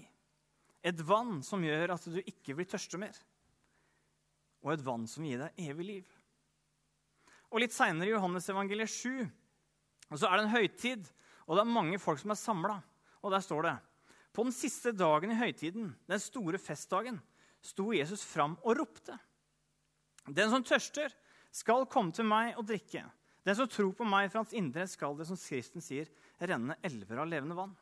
Et 0.86 1.02
vann 1.08 1.40
som 1.44 1.64
gjør 1.66 1.96
at 1.96 2.06
du 2.12 2.20
ikke 2.22 2.56
blir 2.58 2.70
tørste 2.70 3.00
mer 3.02 3.18
og 4.66 4.72
et 4.74 4.82
vann 4.82 5.04
som 5.06 5.22
gir 5.22 5.38
deg 5.38 5.60
evig 5.70 5.86
liv. 5.86 6.06
Og 7.54 7.62
Litt 7.62 7.74
seinere 7.76 8.10
i 8.10 8.14
Johannes 8.16 8.48
evangeliet 8.50 8.90
7 8.90 9.28
og 10.12 10.20
så 10.22 10.30
er 10.30 10.38
det 10.38 10.46
en 10.46 10.54
høytid, 10.54 11.08
og 11.46 11.58
det 11.58 11.64
er 11.64 11.78
mange 11.78 12.00
folk 12.02 12.22
som 12.22 12.34
er 12.34 12.40
samla. 12.40 12.80
Og 13.26 13.34
der 13.34 13.42
står 13.42 13.66
det 13.66 13.76
På 14.36 14.44
den 14.44 14.54
siste 14.54 14.92
dagen 14.92 15.32
i 15.32 15.40
høytiden, 15.40 15.94
den 16.08 16.20
store 16.20 16.60
festdagen, 16.60 17.22
sto 17.64 17.92
Jesus 17.96 18.24
fram 18.28 18.58
og 18.64 18.78
ropte. 18.78 19.16
Den 20.28 20.52
som 20.52 20.64
tørster, 20.66 21.14
skal 21.56 21.88
komme 21.88 22.12
til 22.12 22.28
meg 22.28 22.58
og 22.60 22.68
drikke. 22.68 23.06
Den 23.46 23.58
som 23.58 23.70
tror 23.70 23.94
på 23.94 24.08
meg 24.10 24.32
fra 24.32 24.42
hans 24.42 24.56
indre, 24.58 24.88
skal 24.90 25.14
det, 25.18 25.28
som 25.30 25.38
Skriften 25.38 25.84
sier, 25.84 26.10
renne 26.42 26.78
elver 26.86 27.22
av 27.22 27.30
levende 27.30 27.58
vann. 27.58 27.76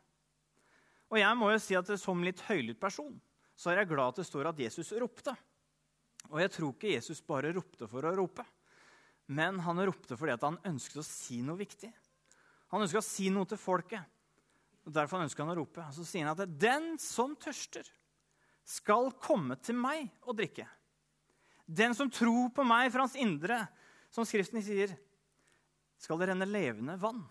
Og 1.08 1.20
jeg 1.20 1.38
må 1.38 1.50
jo 1.52 1.60
si 1.62 1.76
at 1.78 1.88
Som 2.00 2.24
litt 2.26 2.42
høylytt 2.48 2.80
person 2.80 3.14
så 3.54 3.70
er 3.70 3.82
jeg 3.82 3.92
glad 3.92 4.10
at 4.10 4.18
det 4.18 4.26
står 4.26 4.48
at 4.50 4.58
Jesus 4.58 4.88
ropte. 4.98 5.30
Og 6.32 6.40
jeg 6.42 6.50
tror 6.56 6.72
ikke 6.72 6.94
Jesus 6.96 7.20
bare 7.22 7.52
ropte 7.54 7.86
for 7.86 8.02
å 8.02 8.14
rope, 8.16 8.42
men 9.30 9.60
han 9.62 9.82
ropte 9.86 10.18
fordi 10.18 10.34
han 10.42 10.58
ønsket 10.66 11.00
å 11.00 11.06
si 11.06 11.38
noe 11.44 11.60
viktig. 11.60 11.90
Han 12.74 12.82
ønsket 12.82 12.98
å 12.98 13.06
si 13.06 13.28
noe 13.30 13.46
til 13.46 13.60
folket. 13.60 14.02
og 14.84 14.96
Derfor 14.96 15.22
ønsket 15.22 15.44
han 15.44 15.54
å 15.54 15.58
rope. 15.60 15.84
Så 15.94 16.04
sier 16.04 16.26
han 16.26 16.34
at 16.34 16.58
'den 16.58 16.98
som 16.98 17.36
tørster, 17.36 17.86
skal 18.64 19.12
komme 19.20 19.56
til 19.62 19.76
meg 19.76 20.10
og 20.22 20.36
drikke'. 20.36 20.66
Den 21.68 21.94
som 21.94 22.10
tror 22.10 22.50
på 22.50 22.64
meg 22.64 22.90
fra 22.92 23.04
hans 23.06 23.14
indre, 23.14 23.68
som 24.10 24.24
Skriften 24.24 24.62
sier, 24.62 24.96
skal 26.04 26.20
det 26.20 26.28
renne 26.28 26.46
levende 26.48 26.98
vann. 27.00 27.22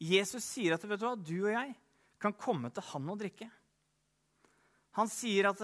Jesus 0.00 0.44
sier 0.44 0.74
at 0.74 0.84
vet 0.88 1.02
du, 1.02 1.10
du 1.22 1.36
og 1.44 1.52
jeg 1.52 1.74
kan 2.20 2.34
komme 2.36 2.70
til 2.74 2.86
han 2.90 3.10
og 3.12 3.20
drikke. 3.20 3.48
Han 4.98 5.08
sier 5.08 5.50
at 5.52 5.60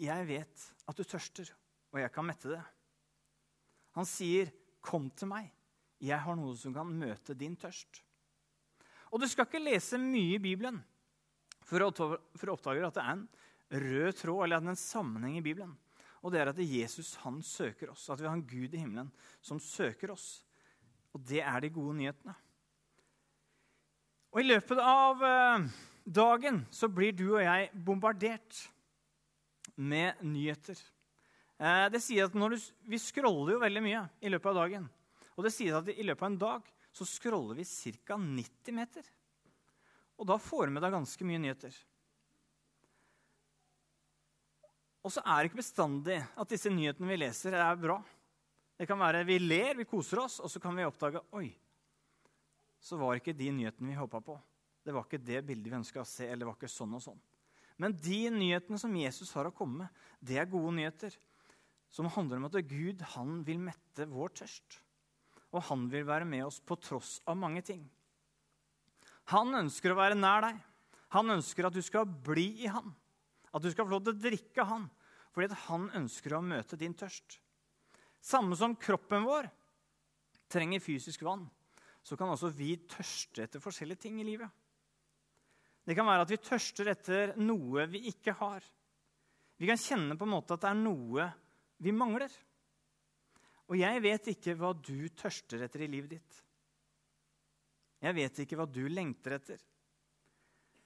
'jeg 0.00 0.26
vet 0.26 0.72
at 0.88 0.96
du 0.96 1.04
tørster, 1.04 1.52
og 1.92 2.00
jeg 2.00 2.12
kan 2.12 2.26
mette 2.26 2.48
det. 2.48 2.64
Han 3.94 4.04
sier, 4.04 4.50
'Kom 4.80 5.10
til 5.10 5.28
meg. 5.28 5.52
Jeg 6.00 6.18
har 6.18 6.36
noe 6.36 6.56
som 6.56 6.74
kan 6.74 6.86
møte 6.86 7.34
din 7.34 7.56
tørst.' 7.56 8.02
Og 9.12 9.20
Du 9.20 9.28
skal 9.28 9.46
ikke 9.46 9.62
lese 9.62 9.96
mye 9.96 10.34
i 10.34 10.38
Bibelen 10.38 10.82
for 11.62 11.78
å 11.78 11.88
oppdage 11.88 12.84
at 12.84 12.94
det 12.94 13.02
er 13.02 13.12
en 13.12 13.28
rød 13.70 14.12
tråd 14.12 14.44
eller 14.44 14.56
en 14.56 14.76
sammenheng 14.76 15.38
i 15.38 15.40
Bibelen. 15.40 15.78
Og 16.22 16.32
det 16.32 16.40
er 16.40 16.48
at 16.48 16.58
Jesus 16.58 17.14
han 17.16 17.42
søker 17.42 17.90
oss, 17.90 18.10
at 18.10 18.20
vi 18.20 18.26
har 18.26 18.34
en 18.34 18.46
Gud 18.46 18.74
i 18.74 18.78
himmelen 18.78 19.12
som 19.40 19.60
søker 19.60 20.10
oss. 20.10 20.43
Og 21.14 21.22
det 21.22 21.42
er 21.44 21.62
de 21.62 21.70
gode 21.72 21.94
nyhetene. 21.98 22.34
Og 24.34 24.42
I 24.42 24.48
løpet 24.48 24.80
av 24.82 25.22
eh, 25.22 25.66
dagen 26.04 26.64
så 26.74 26.90
blir 26.90 27.14
du 27.14 27.28
og 27.36 27.44
jeg 27.44 27.70
bombardert 27.86 28.64
med 29.78 30.18
nyheter. 30.26 30.78
Eh, 31.58 31.86
det 31.94 32.02
sier 32.02 32.26
at 32.26 32.34
du, 32.34 32.56
Vi 32.90 32.98
scroller 32.98 33.54
jo 33.54 33.62
veldig 33.62 33.82
mye 33.84 34.02
i 34.20 34.32
løpet 34.32 34.50
av 34.50 34.58
dagen. 34.64 34.88
Og 35.38 35.46
det 35.46 35.54
sier 35.54 35.78
at 35.78 35.90
i 35.90 36.06
løpet 36.06 36.26
av 36.26 36.32
en 36.32 36.42
dag 36.42 36.72
så 36.94 37.06
scroller 37.06 37.58
vi 37.58 37.66
ca. 38.06 38.18
90 38.18 38.74
meter. 38.74 39.06
Og 40.18 40.26
da 40.26 40.38
får 40.38 40.66
du 40.66 40.74
med 40.74 40.82
deg 40.84 40.94
ganske 40.94 41.26
mye 41.26 41.42
nyheter. 41.42 41.74
Og 45.04 45.12
så 45.12 45.20
er 45.20 45.42
det 45.42 45.50
ikke 45.50 45.60
bestandig 45.60 46.20
at 46.22 46.50
disse 46.50 46.70
nyhetene 46.72 47.10
vi 47.10 47.18
leser, 47.20 47.54
er 47.58 47.78
bra. 47.78 47.98
Det 48.78 48.88
kan 48.90 48.98
være 48.98 49.22
vi 49.28 49.38
ler, 49.38 49.76
vi 49.78 49.86
koser 49.86 50.24
oss, 50.24 50.40
og 50.42 50.50
så 50.50 50.60
kan 50.62 50.74
vi 50.74 50.86
oppdage 50.86 51.22
oi, 51.38 51.48
så 52.84 52.98
var 53.00 53.16
ikke 53.16 53.36
de 53.36 53.52
nyhetene 53.54 53.92
vi 53.92 53.96
håpa 53.96 54.20
på. 54.20 54.34
Det 54.84 54.92
var 54.92 55.06
ikke 55.06 55.22
det 55.24 55.40
bildet 55.46 55.70
vi 55.70 55.78
ønska 55.78 56.02
å 56.02 56.08
se, 56.08 56.26
eller 56.26 56.42
det 56.42 56.48
var 56.50 56.58
ikke 56.58 56.68
sånn 56.68 56.96
og 56.98 57.04
sånn. 57.04 57.20
Men 57.80 57.94
de 57.96 58.18
nyhetene 58.30 58.78
som 58.78 58.92
Jesus 58.94 59.32
har 59.34 59.48
å 59.48 59.54
komme 59.54 59.84
med, 59.84 60.02
det 60.20 60.36
er 60.38 60.50
gode 60.50 60.74
nyheter. 60.76 61.14
Som 61.94 62.10
handler 62.10 62.40
om 62.40 62.48
at 62.50 62.58
Gud 62.68 63.02
han 63.14 63.40
vil 63.46 63.62
mette 63.62 64.06
vår 64.10 64.34
tørst. 64.42 64.80
Og 65.54 65.62
han 65.70 65.86
vil 65.90 66.06
være 66.06 66.26
med 66.28 66.44
oss 66.46 66.60
på 66.60 66.76
tross 66.82 67.16
av 67.30 67.38
mange 67.38 67.62
ting. 67.66 67.82
Han 69.32 69.54
ønsker 69.56 69.94
å 69.94 69.98
være 69.98 70.18
nær 70.18 70.44
deg. 70.44 70.58
Han 71.14 71.30
ønsker 71.36 71.66
at 71.66 71.74
du 71.74 71.80
skal 71.86 72.04
bli 72.04 72.66
i 72.66 72.70
han. 72.70 72.90
At 73.54 73.62
du 73.62 73.70
skal 73.70 73.86
få 73.86 73.94
lov 73.94 74.04
til 74.04 74.16
å 74.16 74.22
drikke 74.26 74.66
han. 74.68 74.88
Fordi 75.34 75.62
han 75.68 75.88
ønsker 76.02 76.34
å 76.34 76.42
møte 76.44 76.78
din 76.78 76.94
tørst. 76.98 77.38
Samme 78.24 78.56
som 78.56 78.76
kroppen 78.80 79.26
vår 79.26 79.50
trenger 80.48 80.80
fysisk 80.80 81.22
vann, 81.26 81.44
så 82.04 82.16
kan 82.16 82.30
også 82.32 82.52
vi 82.56 82.76
tørste 82.88 83.44
etter 83.44 83.60
forskjellige 83.60 84.06
ting 84.06 84.20
i 84.20 84.26
livet. 84.26 84.48
Det 85.84 85.96
kan 85.96 86.08
være 86.08 86.24
at 86.24 86.32
vi 86.32 86.40
tørster 86.40 86.88
etter 86.94 87.34
noe 87.36 87.84
vi 87.92 88.06
ikke 88.08 88.32
har. 88.38 88.64
Vi 89.60 89.68
kan 89.68 89.80
kjenne 89.80 90.16
på 90.16 90.24
en 90.24 90.32
måte 90.32 90.56
at 90.56 90.64
det 90.64 90.70
er 90.70 90.80
noe 90.80 91.28
vi 91.84 91.92
mangler. 91.92 92.32
Og 93.68 93.76
jeg 93.80 94.00
vet 94.04 94.32
ikke 94.32 94.56
hva 94.60 94.72
du 94.76 95.08
tørster 95.16 95.64
etter 95.64 95.84
i 95.84 95.90
livet 95.92 96.16
ditt. 96.16 96.40
Jeg 98.04 98.16
vet 98.16 98.40
ikke 98.40 98.58
hva 98.60 98.68
du 98.68 98.82
lengter 98.88 99.36
etter. 99.36 99.60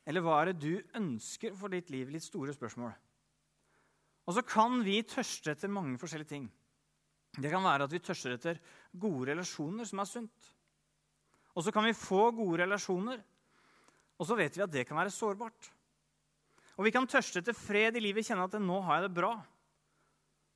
Eller 0.09 0.25
hva 0.25 0.41
er 0.41 0.51
det 0.51 0.63
du 0.63 0.99
ønsker 0.99 1.55
for 1.59 1.71
ditt 1.71 1.91
liv? 1.95 2.11
Litt 2.11 2.27
store 2.27 2.55
spørsmål. 2.55 2.95
Og 4.29 4.37
så 4.37 4.45
kan 4.47 4.83
vi 4.87 5.01
tørste 5.07 5.55
etter 5.55 5.71
mange 5.73 5.99
forskjellige 6.01 6.35
ting. 6.35 6.47
Det 7.39 7.51
kan 7.53 7.63
være 7.63 7.87
at 7.87 7.95
vi 7.95 8.03
tørster 8.03 8.35
etter 8.35 8.59
gode 8.99 9.31
relasjoner 9.31 9.87
som 9.87 10.03
er 10.03 10.09
sunt. 10.11 10.49
Og 11.55 11.65
så 11.65 11.73
kan 11.75 11.87
vi 11.87 11.97
få 11.97 12.31
gode 12.35 12.63
relasjoner, 12.65 13.21
og 14.19 14.27
så 14.27 14.37
vet 14.39 14.57
vi 14.57 14.65
at 14.65 14.73
det 14.73 14.85
kan 14.89 14.99
være 14.99 15.15
sårbart. 15.15 15.71
Og 16.79 16.87
vi 16.87 16.93
kan 16.95 17.07
tørste 17.11 17.43
etter 17.43 17.57
fred 17.57 17.99
i 17.99 18.03
livet, 18.03 18.27
kjenne 18.27 18.47
at 18.47 18.59
'nå 18.59 18.81
har 18.83 19.01
jeg 19.01 19.09
det 19.09 19.21
bra'. 19.21 19.39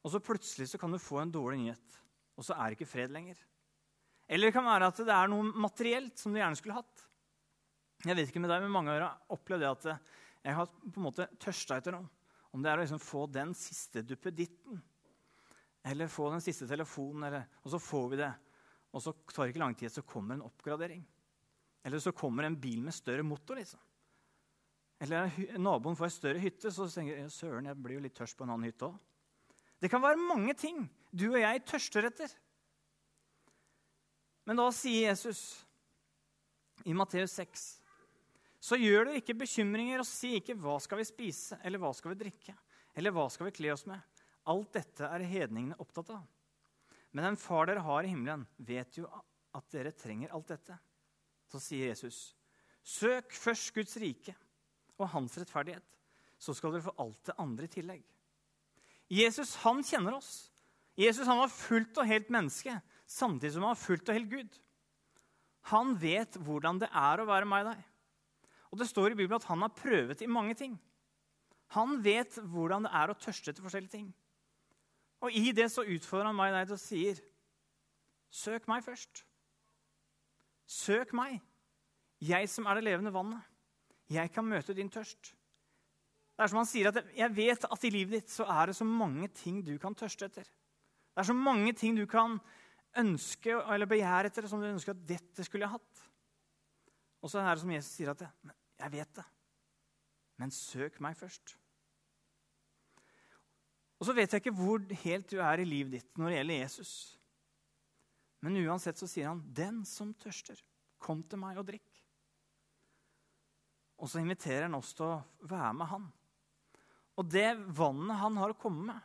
Og 0.02 0.10
så 0.10 0.18
plutselig 0.18 0.68
så 0.68 0.78
kan 0.78 0.90
du 0.90 0.98
få 0.98 1.22
en 1.22 1.30
dårlig 1.30 1.58
nyhet, 1.58 1.98
og 2.36 2.44
så 2.44 2.54
er 2.54 2.70
det 2.70 2.78
ikke 2.78 2.90
fred 2.90 3.10
lenger. 3.10 3.36
Eller 4.28 4.48
det 4.48 4.54
kan 4.54 4.64
være 4.64 4.86
at 4.86 4.96
det 4.96 5.14
er 5.14 5.28
noe 5.28 5.42
materielt 5.42 6.18
som 6.18 6.32
du 6.32 6.38
gjerne 6.38 6.56
skulle 6.56 6.74
hatt. 6.74 7.06
Jeg 8.04 8.16
vet 8.16 8.28
ikke 8.28 8.40
med 8.40 8.50
deg, 8.50 8.62
men 8.62 8.70
Mange 8.70 8.90
har 8.90 9.20
opplevd 9.28 9.60
det 9.60 9.70
at 9.70 10.00
jeg 10.42 10.54
har 10.54 10.66
på 10.66 10.98
en 10.98 11.06
måte 11.06 11.28
tørsta 11.38 11.76
etter 11.76 11.92
noe. 11.92 12.08
Om 12.52 12.62
det 12.62 12.70
er 12.70 12.78
å 12.78 12.82
liksom 12.82 12.98
få 12.98 13.26
den 13.30 13.54
siste 13.54 14.02
duppeditten 14.02 14.82
eller 15.82 16.10
få 16.10 16.30
den 16.30 16.42
siste 16.44 16.68
telefonen, 16.70 17.26
eller, 17.26 17.46
og 17.62 17.72
så 17.74 17.80
får 17.82 18.08
vi 18.12 18.20
det. 18.20 18.32
Og 18.92 19.02
så 19.02 19.12
tar 19.32 19.46
det 19.46 19.54
ikke 19.54 19.62
lang 19.64 19.74
tid, 19.78 19.90
så 19.90 20.04
kommer 20.06 20.36
en 20.36 20.44
oppgradering. 20.46 21.02
Eller 21.82 21.98
så 21.98 22.12
kommer 22.14 22.46
en 22.46 22.58
bil 22.60 22.82
med 22.84 22.94
større 22.94 23.24
motor. 23.26 23.58
liksom. 23.58 23.80
Eller 25.02 25.32
naboen 25.58 25.96
får 25.98 26.06
ei 26.06 26.14
større 26.14 26.42
hytte, 26.42 26.70
så 26.70 26.86
tenker 26.86 27.18
jeg 27.18 27.34
søren, 27.34 27.66
jeg 27.66 27.80
blir 27.82 27.98
jo 27.98 28.04
litt 28.04 28.14
tørst 28.14 28.38
på 28.38 28.46
en 28.46 28.54
annen 28.54 28.68
hytte 28.70 28.86
òg. 28.86 29.00
Det 29.82 29.90
kan 29.90 30.02
være 30.04 30.20
mange 30.20 30.54
ting 30.54 30.84
du 31.10 31.32
og 31.32 31.40
jeg 31.40 31.64
tørster 31.66 32.06
etter. 32.06 32.30
Men 34.46 34.58
da 34.58 34.68
sier 34.74 35.08
Jesus 35.08 35.40
i 36.86 36.94
Matteus 36.94 37.34
6.: 37.34 37.64
Så 38.62 38.78
gjør 38.78 39.08
dere 39.08 39.18
ikke 39.18 39.40
bekymringer 39.42 40.02
og 40.02 40.06
si 40.06 40.36
ikke 40.38 40.54
'hva 40.54 40.78
skal 40.80 40.98
vi 40.98 41.04
spise', 41.10 41.58
eller 41.64 41.78
'hva 41.78 41.92
skal 41.94 42.14
vi 42.14 42.22
drikke', 42.22 42.54
eller 42.94 43.10
'hva 43.10 43.30
skal 43.30 43.46
vi 43.46 43.56
kle 43.58 43.72
oss 43.72 43.86
med'? 43.86 44.11
Alt 44.50 44.72
dette 44.74 45.06
er 45.06 45.26
hedningene 45.28 45.78
opptatt 45.82 46.10
av. 46.14 46.22
Men 47.12 47.28
den 47.28 47.38
far 47.38 47.68
dere 47.68 47.84
har 47.84 48.04
i 48.04 48.10
himmelen, 48.10 48.46
vet 48.56 48.96
jo 48.98 49.06
at 49.52 49.66
dere 49.74 49.92
trenger 49.94 50.32
alt 50.32 50.48
dette. 50.54 50.78
Så 51.52 51.60
sier 51.60 51.90
Jesus, 51.92 52.32
søk 52.82 53.34
først 53.36 53.74
Guds 53.76 53.98
rike 54.00 54.34
og 54.96 55.10
hans 55.12 55.36
rettferdighet, 55.38 55.84
så 56.40 56.54
skal 56.56 56.74
dere 56.74 56.86
få 56.88 56.96
alt 57.04 57.20
det 57.28 57.38
andre 57.42 57.68
i 57.68 57.72
tillegg. 57.76 58.02
Jesus 59.12 59.54
han 59.62 59.82
kjenner 59.84 60.16
oss. 60.16 60.48
Jesus 60.98 61.28
han 61.28 61.40
var 61.40 61.52
fullt 61.52 62.00
og 62.00 62.08
helt 62.08 62.32
menneske, 62.32 62.74
samtidig 63.08 63.54
som 63.54 63.66
han 63.66 63.74
var 63.74 63.82
fullt 63.82 64.08
og 64.08 64.16
helt 64.16 64.32
Gud. 64.32 64.58
Han 65.70 65.94
vet 66.00 66.36
hvordan 66.42 66.80
det 66.82 66.88
er 66.88 67.20
å 67.20 67.28
være 67.28 67.48
meg 67.48 67.66
og 67.66 67.74
deg. 67.74 67.84
Og 68.72 68.80
Det 68.80 68.88
står 68.88 69.12
i 69.12 69.18
Bibelen 69.20 69.36
at 69.36 69.50
han 69.50 69.62
har 69.62 69.76
prøvet 69.76 70.24
i 70.24 70.30
mange 70.30 70.56
ting. 70.58 70.78
Han 71.76 72.00
vet 72.04 72.38
hvordan 72.40 72.88
det 72.88 72.92
er 72.96 73.12
å 73.12 73.16
tørste 73.20 73.52
etter 73.52 73.64
forskjellige 73.64 73.92
ting. 73.92 74.08
Og 75.22 75.34
i 75.38 75.52
det 75.54 75.68
så 75.70 75.84
utfordrer 75.86 76.30
han 76.30 76.38
meg 76.38 76.54
deg 76.54 76.72
og 76.74 76.80
sier, 76.82 77.20
søk 78.32 78.66
meg 78.70 78.82
først. 78.84 79.22
Søk 80.66 81.12
meg, 81.14 81.38
jeg 82.22 82.48
som 82.50 82.66
er 82.66 82.78
det 82.78 82.86
levende 82.88 83.12
vannet. 83.14 83.42
Jeg 84.12 84.32
kan 84.34 84.46
møte 84.46 84.74
din 84.76 84.90
tørst. 84.92 85.32
Det 86.32 86.44
er 86.44 86.50
som 86.50 86.62
han 86.62 86.68
sier 86.68 86.88
at 86.88 86.98
Jeg 87.14 87.34
vet 87.36 87.64
at 87.68 87.84
i 87.86 87.90
livet 87.92 88.16
ditt 88.18 88.32
så 88.32 88.46
er 88.50 88.70
det 88.70 88.76
så 88.76 88.86
mange 88.88 89.28
ting 89.36 89.60
du 89.64 89.76
kan 89.78 89.94
tørste 89.94 90.26
etter. 90.26 90.48
Det 91.12 91.22
er 91.22 91.28
så 91.28 91.36
mange 91.36 91.74
ting 91.76 91.96
du 91.96 92.06
kan 92.08 92.38
ønske 92.98 93.54
eller 93.54 93.88
begjære 93.88 94.30
etter 94.30 94.48
som 94.48 94.60
du 94.60 94.68
ønsker 94.68 94.94
at 94.94 95.04
dette 95.08 95.44
skulle 95.44 95.66
jeg 95.66 95.76
hatt. 95.76 96.04
Og 97.22 97.30
så 97.30 97.40
er 97.40 97.52
det 97.52 97.62
som 97.62 97.72
Jesus 97.72 97.94
sier 97.94 98.12
at 98.12 98.24
jeg 98.24 98.92
vet 98.92 99.18
det, 99.20 99.24
men 100.42 100.50
søk 100.50 100.98
meg 101.04 101.14
først. 101.16 101.54
Og 104.02 104.08
så 104.08 104.14
vet 104.16 104.32
jeg 104.34 104.42
ikke 104.42 104.58
hvor 104.58 104.82
helt 105.04 105.28
du 105.30 105.36
er 105.38 105.60
i 105.62 105.66
livet 105.68 106.00
ditt 106.00 106.16
når 106.18 106.32
det 106.32 106.38
gjelder 106.40 106.56
Jesus. 106.64 106.92
Men 108.42 108.58
uansett 108.64 108.98
så 108.98 109.06
sier 109.06 109.28
han, 109.30 109.44
'Den 109.46 109.84
som 109.86 110.10
tørster, 110.18 110.58
kom 110.98 111.22
til 111.22 111.38
meg 111.38 111.60
og 111.60 111.68
drikk'. 111.68 112.00
Og 114.02 114.10
så 114.10 114.18
inviterer 114.18 114.66
han 114.66 114.74
oss 114.74 114.90
til 114.98 115.06
å 115.06 115.22
være 115.46 115.74
med 115.78 115.86
han. 115.86 116.08
Og 117.14 117.28
det 117.30 117.54
vannet 117.78 118.18
han 118.18 118.40
har 118.42 118.50
å 118.50 118.58
komme 118.58 118.88
med, 118.90 119.00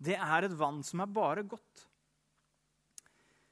det 0.00 0.16
er 0.16 0.46
et 0.46 0.56
vann 0.56 0.80
som 0.82 1.04
er 1.04 1.12
bare 1.12 1.44
godt. 1.44 1.84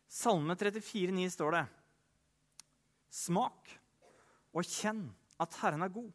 Salme 0.08 0.56
34, 0.56 0.80
34,9 1.12 1.28
står 1.36 1.52
det 1.58 1.66
Smak 3.12 3.68
og 4.56 4.64
kjenn 4.64 5.04
at 5.36 5.60
Herren 5.60 5.84
er 5.84 5.92
god. 5.92 6.12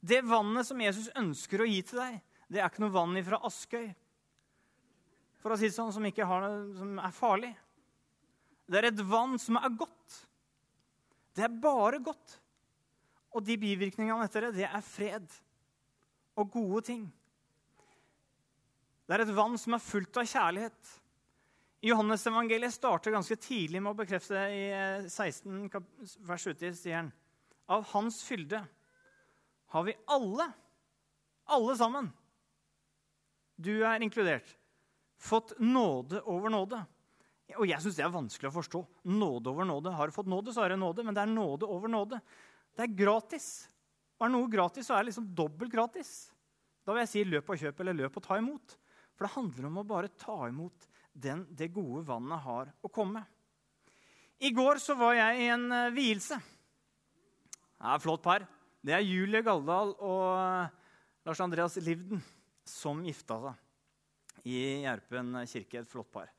Det 0.00 0.24
vannet 0.26 0.66
som 0.66 0.82
Jesus 0.82 1.10
ønsker 1.14 1.62
å 1.62 1.70
gi 1.70 1.78
til 1.86 2.02
deg, 2.02 2.18
det 2.50 2.60
er 2.60 2.70
ikke 2.70 2.82
noe 2.82 2.94
vann 2.94 3.18
fra 3.24 3.38
Askøy 3.46 3.88
for 5.40 5.54
å 5.54 5.56
si 5.56 5.70
det 5.70 5.76
sånn, 5.76 5.92
som, 5.94 6.04
har, 6.04 6.46
som 6.76 6.98
er 7.00 7.14
farlig. 7.16 7.52
Det 8.68 8.80
er 8.80 8.90
et 8.90 9.02
vann 9.08 9.38
som 9.40 9.56
er 9.56 9.72
godt. 9.72 10.16
Det 11.32 11.46
er 11.46 11.60
bare 11.62 12.00
godt. 12.04 12.36
Og 13.32 13.46
de 13.46 13.56
bivirkningene 13.62 14.26
etter 14.26 14.48
det, 14.48 14.58
det 14.58 14.66
er 14.68 14.84
fred 14.84 15.30
og 16.36 16.50
gode 16.52 16.82
ting. 16.90 17.06
Det 19.06 19.16
er 19.16 19.24
et 19.24 19.34
vann 19.34 19.56
som 19.58 19.74
er 19.74 19.82
fullt 19.82 20.20
av 20.20 20.28
kjærlighet. 20.28 20.92
Johannes 21.86 22.26
evangeliet 22.28 22.74
starter 22.74 23.14
ganske 23.14 23.38
tidlig 23.40 23.80
med 23.80 23.94
å 23.94 23.98
bekrefte 24.02 24.36
det. 24.36 24.44
I 24.52 25.08
16 25.08 25.70
vers 26.28 26.44
70 26.44 26.76
sier 26.76 26.98
han 27.00 27.12
av 27.70 27.86
hans 27.94 28.20
fylde 28.26 28.60
har 29.70 29.86
vi 29.86 29.94
alle, 30.10 30.48
alle 31.46 31.76
sammen, 31.78 32.10
du 33.60 33.74
er 33.86 34.02
inkludert. 34.04 34.56
Fått 35.20 35.52
nåde 35.60 36.22
over 36.24 36.52
nåde. 36.52 36.80
Og 37.58 37.66
jeg 37.68 37.82
syns 37.82 37.98
det 37.98 38.04
er 38.06 38.14
vanskelig 38.14 38.48
å 38.50 38.54
forstå. 38.54 38.80
Nåde 39.10 39.50
over 39.50 39.66
nåde. 39.68 39.92
Har 39.94 40.08
du 40.08 40.14
fått 40.14 40.30
nåde, 40.30 40.54
så 40.54 40.64
er 40.64 40.74
det 40.74 40.80
nåde, 40.80 41.04
men 41.04 41.16
det 41.16 41.24
er 41.24 41.32
nåde 41.32 41.68
over 41.68 41.90
nåde. 41.90 42.20
Det 42.76 42.86
er 42.86 42.94
gratis. 43.02 43.48
Og 44.18 44.26
er 44.26 44.32
noe 44.32 44.50
gratis, 44.52 44.86
så 44.86 44.94
er 44.94 45.02
det 45.02 45.10
liksom 45.10 45.28
dobbelt 45.36 45.72
gratis. 45.72 46.30
Da 46.84 46.94
vil 46.94 47.02
jeg 47.04 47.12
si 47.12 47.26
løp 47.26 47.50
og 47.50 47.60
kjøp 47.60 47.82
eller 47.82 47.98
løp 47.98 48.16
og 48.20 48.24
ta 48.24 48.38
imot. 48.40 48.76
For 49.16 49.26
det 49.26 49.34
handler 49.34 49.68
om 49.68 49.82
å 49.82 49.86
bare 49.88 50.12
ta 50.16 50.38
imot 50.48 50.88
den, 51.12 51.44
det 51.50 51.72
gode 51.74 52.06
vannet 52.08 52.40
har 52.46 52.70
å 52.80 52.92
komme. 52.92 53.24
I 54.40 54.54
går 54.56 54.80
så 54.80 54.96
var 54.96 55.18
jeg 55.18 55.42
i 55.42 55.48
en 55.52 55.66
uh, 55.68 55.92
vielse. 55.92 56.38
Det 56.40 57.92
er 57.92 58.00
flott 58.00 58.22
par. 58.24 58.46
Det 58.80 58.94
er 58.96 59.04
Julie 59.04 59.42
Galdal 59.44 59.92
og 59.98 60.22
uh, 60.38 60.70
Lars 61.28 61.42
Andreas 61.44 61.76
Livden 61.84 62.22
som 62.66 63.02
gifta 63.04 63.38
seg 63.44 64.46
i 64.48 64.60
Gjerpen 64.84 65.40
kirke. 65.50 65.82
Et 65.82 65.90
flott 65.90 66.10
par. 66.12 66.30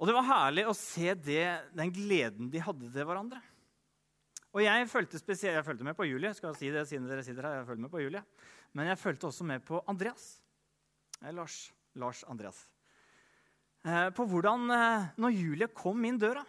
Og 0.00 0.08
det 0.08 0.16
var 0.16 0.28
herlig 0.28 0.64
å 0.68 0.76
se 0.76 1.12
det, 1.14 1.44
den 1.76 1.92
gleden 1.92 2.48
de 2.52 2.62
hadde 2.64 2.88
til 2.88 3.08
hverandre. 3.08 3.40
Og 4.50 4.64
jeg 4.64 4.86
fulgte, 4.90 5.20
jeg 5.36 5.64
fulgte 5.66 5.86
med 5.86 5.94
på 5.98 6.08
Julie, 6.08 6.32
skal 6.34 6.54
jeg 6.54 6.58
si 6.58 6.70
det 6.74 6.86
siden 6.88 7.06
dere 7.06 7.22
sitter 7.22 7.46
her. 7.46 7.60
jeg 7.60 7.68
følte 7.68 7.84
med 7.84 7.92
på 7.92 8.00
Julie. 8.02 8.22
Men 8.74 8.88
jeg 8.90 8.98
fulgte 8.98 9.28
også 9.28 9.46
med 9.46 9.62
på 9.66 9.82
Andreas. 9.90 10.40
Eh, 11.20 11.34
Lars, 11.36 11.68
Lars 11.94 12.24
Andreas. 12.24 12.64
Eh, 13.84 14.08
på 14.16 14.26
hvordan, 14.26 14.64
eh, 14.74 15.12
når 15.20 15.36
Julie 15.36 15.68
kom 15.68 16.04
inn 16.04 16.18
døra 16.18 16.44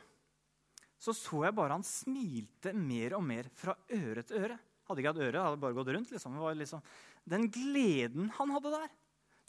så 1.02 1.14
så 1.18 1.46
jeg 1.48 1.58
bare 1.58 1.74
han 1.74 1.86
smilte 1.86 2.76
mer 2.78 3.16
og 3.18 3.24
mer 3.26 3.48
fra 3.58 3.74
øre 3.90 4.22
til 4.22 4.44
øre. 4.44 4.58
Hadde 4.86 5.02
ikke 5.02 5.14
hatt 5.14 5.24
øre, 5.26 5.46
hadde 5.48 5.62
bare 5.64 5.78
gått 5.78 5.90
rundt. 5.96 6.12
Liksom. 6.14 6.36
Det 6.38 6.44
var 6.44 6.58
liksom. 6.60 6.84
Den 7.32 7.48
gleden 7.52 8.30
han 8.36 8.52
hadde 8.52 8.74
der, 8.74 8.90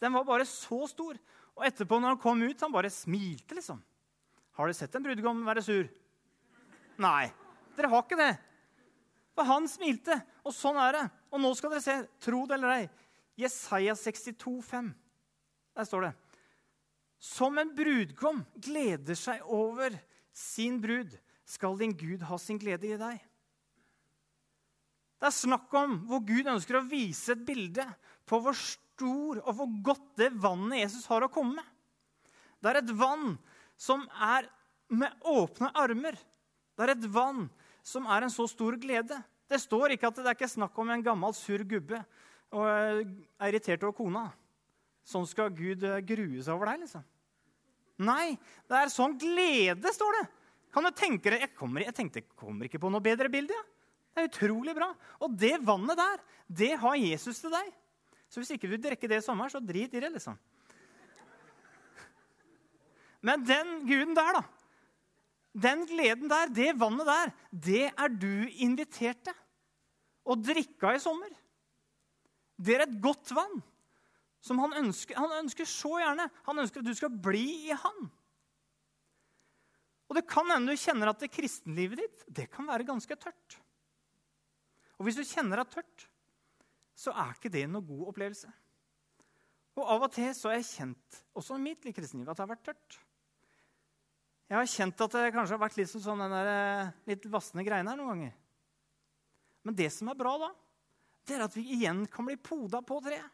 den 0.03 0.15
var 0.17 0.27
bare 0.27 0.47
så 0.49 0.85
stor. 0.91 1.19
Og 1.55 1.67
etterpå, 1.67 1.99
når 2.01 2.15
han 2.15 2.23
kom 2.23 2.41
ut, 2.43 2.63
han 2.65 2.73
bare 2.75 2.91
smilte, 2.91 3.55
liksom. 3.59 3.83
Har 4.57 4.69
dere 4.69 4.77
sett 4.77 4.97
en 4.99 5.05
brudgom 5.05 5.45
være 5.47 5.63
sur? 5.65 5.87
Nei, 7.03 7.29
dere 7.77 7.91
har 7.93 8.03
ikke 8.05 8.19
det. 8.19 8.33
For 9.37 9.49
han 9.49 9.69
smilte, 9.71 10.17
og 10.45 10.55
sånn 10.57 10.81
er 10.81 10.97
det. 10.97 11.05
Og 11.33 11.41
nå 11.41 11.53
skal 11.57 11.75
dere 11.75 11.85
se, 11.85 11.97
tro 12.25 12.43
det 12.49 12.59
eller 12.59 12.75
ei, 12.81 12.89
Jesaja 13.41 13.95
62, 13.97 14.59
5. 14.67 14.91
Der 15.79 15.89
står 15.89 16.09
det. 16.09 16.13
Som 17.23 17.61
en 17.63 17.71
brudgom 17.77 18.43
gleder 18.59 19.17
seg 19.17 19.45
over 19.47 19.95
sin 20.35 20.81
brud, 20.83 21.15
skal 21.47 21.79
din 21.79 21.95
Gud 21.97 22.25
ha 22.27 22.39
sin 22.41 22.59
glede 22.61 22.91
i 22.91 22.99
deg. 22.99 23.23
Det 25.23 25.29
er 25.29 25.35
snakk 25.37 25.71
om 25.79 26.01
hvor 26.11 26.19
Gud 26.27 26.49
ønsker 26.51 26.81
å 26.81 26.87
vise 26.91 27.37
et 27.37 27.43
bilde 27.47 27.85
på 28.27 28.41
hvor 28.43 28.57
stor 28.59 29.39
og 29.45 29.53
hvor 29.55 29.69
godt 29.87 30.09
det 30.19 30.33
vannet 30.35 30.81
Jesus 30.81 31.05
har 31.07 31.23
å 31.23 31.31
komme 31.31 31.61
med. 31.61 31.69
Det 32.59 32.73
er 32.73 32.81
et 32.81 32.91
vann 32.99 33.37
som 33.79 34.03
er 34.19 34.49
med 34.91 35.15
åpne 35.23 35.71
armer. 35.79 36.19
Det 36.75 36.89
er 36.89 36.95
et 36.97 37.07
vann 37.15 37.45
som 37.87 38.09
er 38.11 38.27
en 38.27 38.35
så 38.35 38.49
stor 38.51 38.75
glede. 38.83 39.21
Det 39.47 39.61
står 39.63 39.95
ikke 39.95 40.11
at 40.11 40.19
det 40.19 40.27
er 40.27 40.35
ikke 40.35 40.51
snakk 40.51 40.83
om 40.83 40.91
en 40.91 41.05
gammel, 41.07 41.35
sur 41.39 41.63
gubbe 41.71 42.03
og 42.51 42.67
er 42.67 43.05
irritert 43.47 43.87
over 43.87 43.95
kona. 43.97 44.25
Sånn 45.07 45.27
skal 45.31 45.55
Gud 45.55 45.87
eh, 45.87 46.01
grue 46.07 46.43
seg 46.43 46.55
over 46.57 46.73
deg, 46.73 46.83
liksom. 46.83 47.07
Nei, 48.03 48.35
det 48.67 48.75
er 48.79 48.91
sånn 48.91 49.15
glede, 49.23 49.95
står 49.95 50.19
det. 50.19 50.25
Kan 50.75 50.87
du 50.87 50.91
tenke 50.99 51.31
deg, 51.31 51.47
Jeg, 51.47 51.55
kommer, 51.55 51.87
jeg 51.87 51.95
tenkte 51.95 52.23
jeg 52.23 52.35
kommer 52.35 52.67
ikke 52.67 52.83
på 52.83 52.91
noe 52.91 53.05
bedre 53.05 53.31
bilde. 53.31 53.55
Ja. 53.55 53.82
Det 54.13 54.23
er 54.23 54.29
utrolig 54.29 54.75
bra. 54.77 54.91
Og 55.25 55.37
det 55.41 55.55
vannet 55.65 55.99
der, 55.99 56.25
det 56.49 56.73
har 56.81 56.99
Jesus 57.01 57.41
til 57.41 57.53
deg. 57.53 57.71
Så 58.29 58.41
hvis 58.41 58.55
ikke 58.55 58.71
du 58.71 58.79
drikker 58.81 59.11
det 59.11 59.21
i 59.21 59.25
sommer, 59.25 59.51
så 59.53 59.61
drit 59.61 59.93
i 59.93 60.01
det, 60.01 60.11
liksom. 60.13 60.37
Men 63.23 63.45
den 63.47 63.75
guden 63.87 64.17
der, 64.19 64.41
da. 64.41 64.43
Den 65.53 65.85
gleden 65.87 66.31
der, 66.33 66.49
det 66.49 66.73
vannet 66.81 67.09
der, 67.09 67.33
det 67.53 67.85
er 67.91 68.09
du 68.09 68.49
invitert 68.65 69.21
til 69.29 69.37
å 70.25 70.37
drikke 70.39 70.89
av 70.89 70.97
i 70.97 71.03
sommer. 71.03 71.33
Det 72.57 72.77
er 72.77 72.87
et 72.87 72.99
godt 73.03 73.35
vann 73.37 73.61
som 74.43 74.59
han 74.59 74.75
ønsker, 74.81 75.15
han 75.19 75.37
ønsker 75.45 75.69
så 75.69 75.97
gjerne. 76.01 76.27
Han 76.49 76.63
ønsker 76.65 76.83
at 76.83 76.89
du 76.89 76.97
skal 76.99 77.13
bli 77.15 77.45
i 77.69 77.77
han. 77.79 78.09
Og 80.11 80.19
det 80.19 80.27
kan 80.29 80.51
hende 80.51 80.75
du 80.75 80.81
kjenner 80.81 81.13
at 81.13 81.23
det 81.23 81.31
kristenlivet 81.33 82.03
ditt 82.03 82.25
det 82.27 82.49
kan 82.53 82.67
være 82.69 82.89
ganske 82.89 83.17
tørt. 83.17 83.59
Og 85.03 85.09
hvis 85.09 85.17
du 85.19 85.27
kjenner 85.27 85.59
deg 85.59 85.71
tørt, 85.73 86.05
så 86.95 87.11
er 87.11 87.33
ikke 87.35 87.51
det 87.51 87.65
noe 87.67 87.83
god 87.83 88.13
opplevelse. 88.13 88.47
Og 89.75 89.89
av 89.91 90.05
og 90.07 90.13
til 90.15 90.29
så 90.39 90.53
har 90.53 90.61
jeg 90.61 90.69
kjent, 90.69 91.17
også 91.35 91.57
i 91.59 91.65
mitt 91.65 91.89
kristenliv, 91.91 92.29
at 92.31 92.39
det 92.39 92.45
har 92.45 92.53
vært 92.53 92.63
tørt. 92.69 92.99
Jeg 94.47 94.59
har 94.61 94.71
kjent 94.71 95.03
at 95.03 95.17
det 95.17 95.33
kanskje 95.35 95.57
har 95.57 95.63
vært 95.65 95.81
litt 95.81 95.91
sånn 95.91 96.23
den 96.23 96.37
der, 96.37 96.53
eh, 96.53 96.93
litt 97.11 97.27
vassende 97.35 97.67
greiene 97.67 97.91
her 97.91 97.99
noen 97.99 98.13
ganger. 98.13 98.39
Men 99.67 99.79
det 99.83 99.91
som 99.91 100.13
er 100.13 100.21
bra 100.23 100.37
da, 100.39 100.53
det 101.27 101.35
er 101.35 101.47
at 101.49 101.59
vi 101.59 101.67
igjen 101.81 102.07
kan 102.07 102.29
bli 102.29 102.39
poda 102.39 102.79
på 102.87 103.03
treet. 103.03 103.27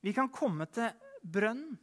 Vi 0.00 0.16
kan 0.16 0.32
komme 0.32 0.64
til 0.72 0.88
brønnen. 1.20 1.76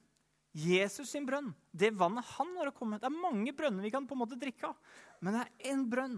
Jesus 0.52 1.14
sin 1.14 1.24
brønn. 1.30 1.54
Det 1.72 1.94
vannet 1.96 2.28
han 2.34 2.50
har 2.58 2.68
å 2.68 2.74
komme 2.76 2.98
Det 3.00 3.08
er 3.08 3.22
mange 3.24 3.54
brønner 3.56 3.86
vi 3.86 3.92
kan 3.94 4.04
på 4.04 4.18
en 4.18 4.20
måte 4.20 4.36
drikke 4.36 4.68
av. 4.68 4.76
Men 5.22 5.38
det 5.38 5.44
er 5.46 5.72
én 5.72 5.86
brønn 5.88 6.18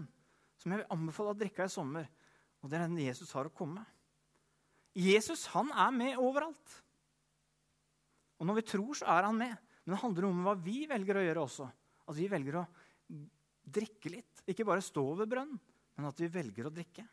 som 0.60 0.72
jeg 0.72 0.82
vil 0.82 0.94
anbefale 0.94 1.34
å 1.34 1.38
drikke 1.38 1.66
i 1.66 1.72
sommer. 1.72 2.08
Og 2.62 2.70
det 2.70 2.78
er 2.78 2.86
den 2.86 3.02
Jesus 3.02 3.32
har 3.36 3.48
å 3.48 3.54
komme. 3.54 3.84
Jesus 4.94 5.48
han 5.52 5.72
er 5.74 5.94
med 5.94 6.20
overalt. 6.22 6.80
Og 8.38 8.46
når 8.48 8.60
vi 8.60 8.68
tror, 8.74 8.92
så 8.98 9.08
er 9.16 9.26
han 9.26 9.38
med. 9.38 9.54
Men 9.84 9.94
det 9.94 10.02
handler 10.02 10.28
om 10.28 10.44
hva 10.46 10.54
vi 10.58 10.84
velger 10.90 11.18
å 11.18 11.24
gjøre 11.26 11.44
også. 11.44 11.66
At 12.08 12.16
vi 12.16 12.28
velger 12.30 12.60
å 12.60 12.64
drikke 13.64 14.12
litt. 14.12 14.44
Ikke 14.48 14.66
bare 14.68 14.84
stå 14.84 15.04
ved 15.20 15.30
brønnen, 15.30 15.60
men 15.96 16.08
at 16.08 16.20
vi 16.20 16.30
velger 16.32 16.68
å 16.68 16.72
drikke. 16.72 17.04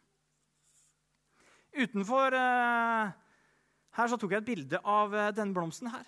Utenfor 1.72 2.36
eh, 2.36 3.12
her 3.96 4.12
så 4.12 4.18
tok 4.20 4.34
jeg 4.36 4.44
et 4.44 4.50
bilde 4.50 4.82
av 4.84 5.14
eh, 5.16 5.32
denne 5.36 5.56
blomsten 5.56 5.92
her. 5.92 6.08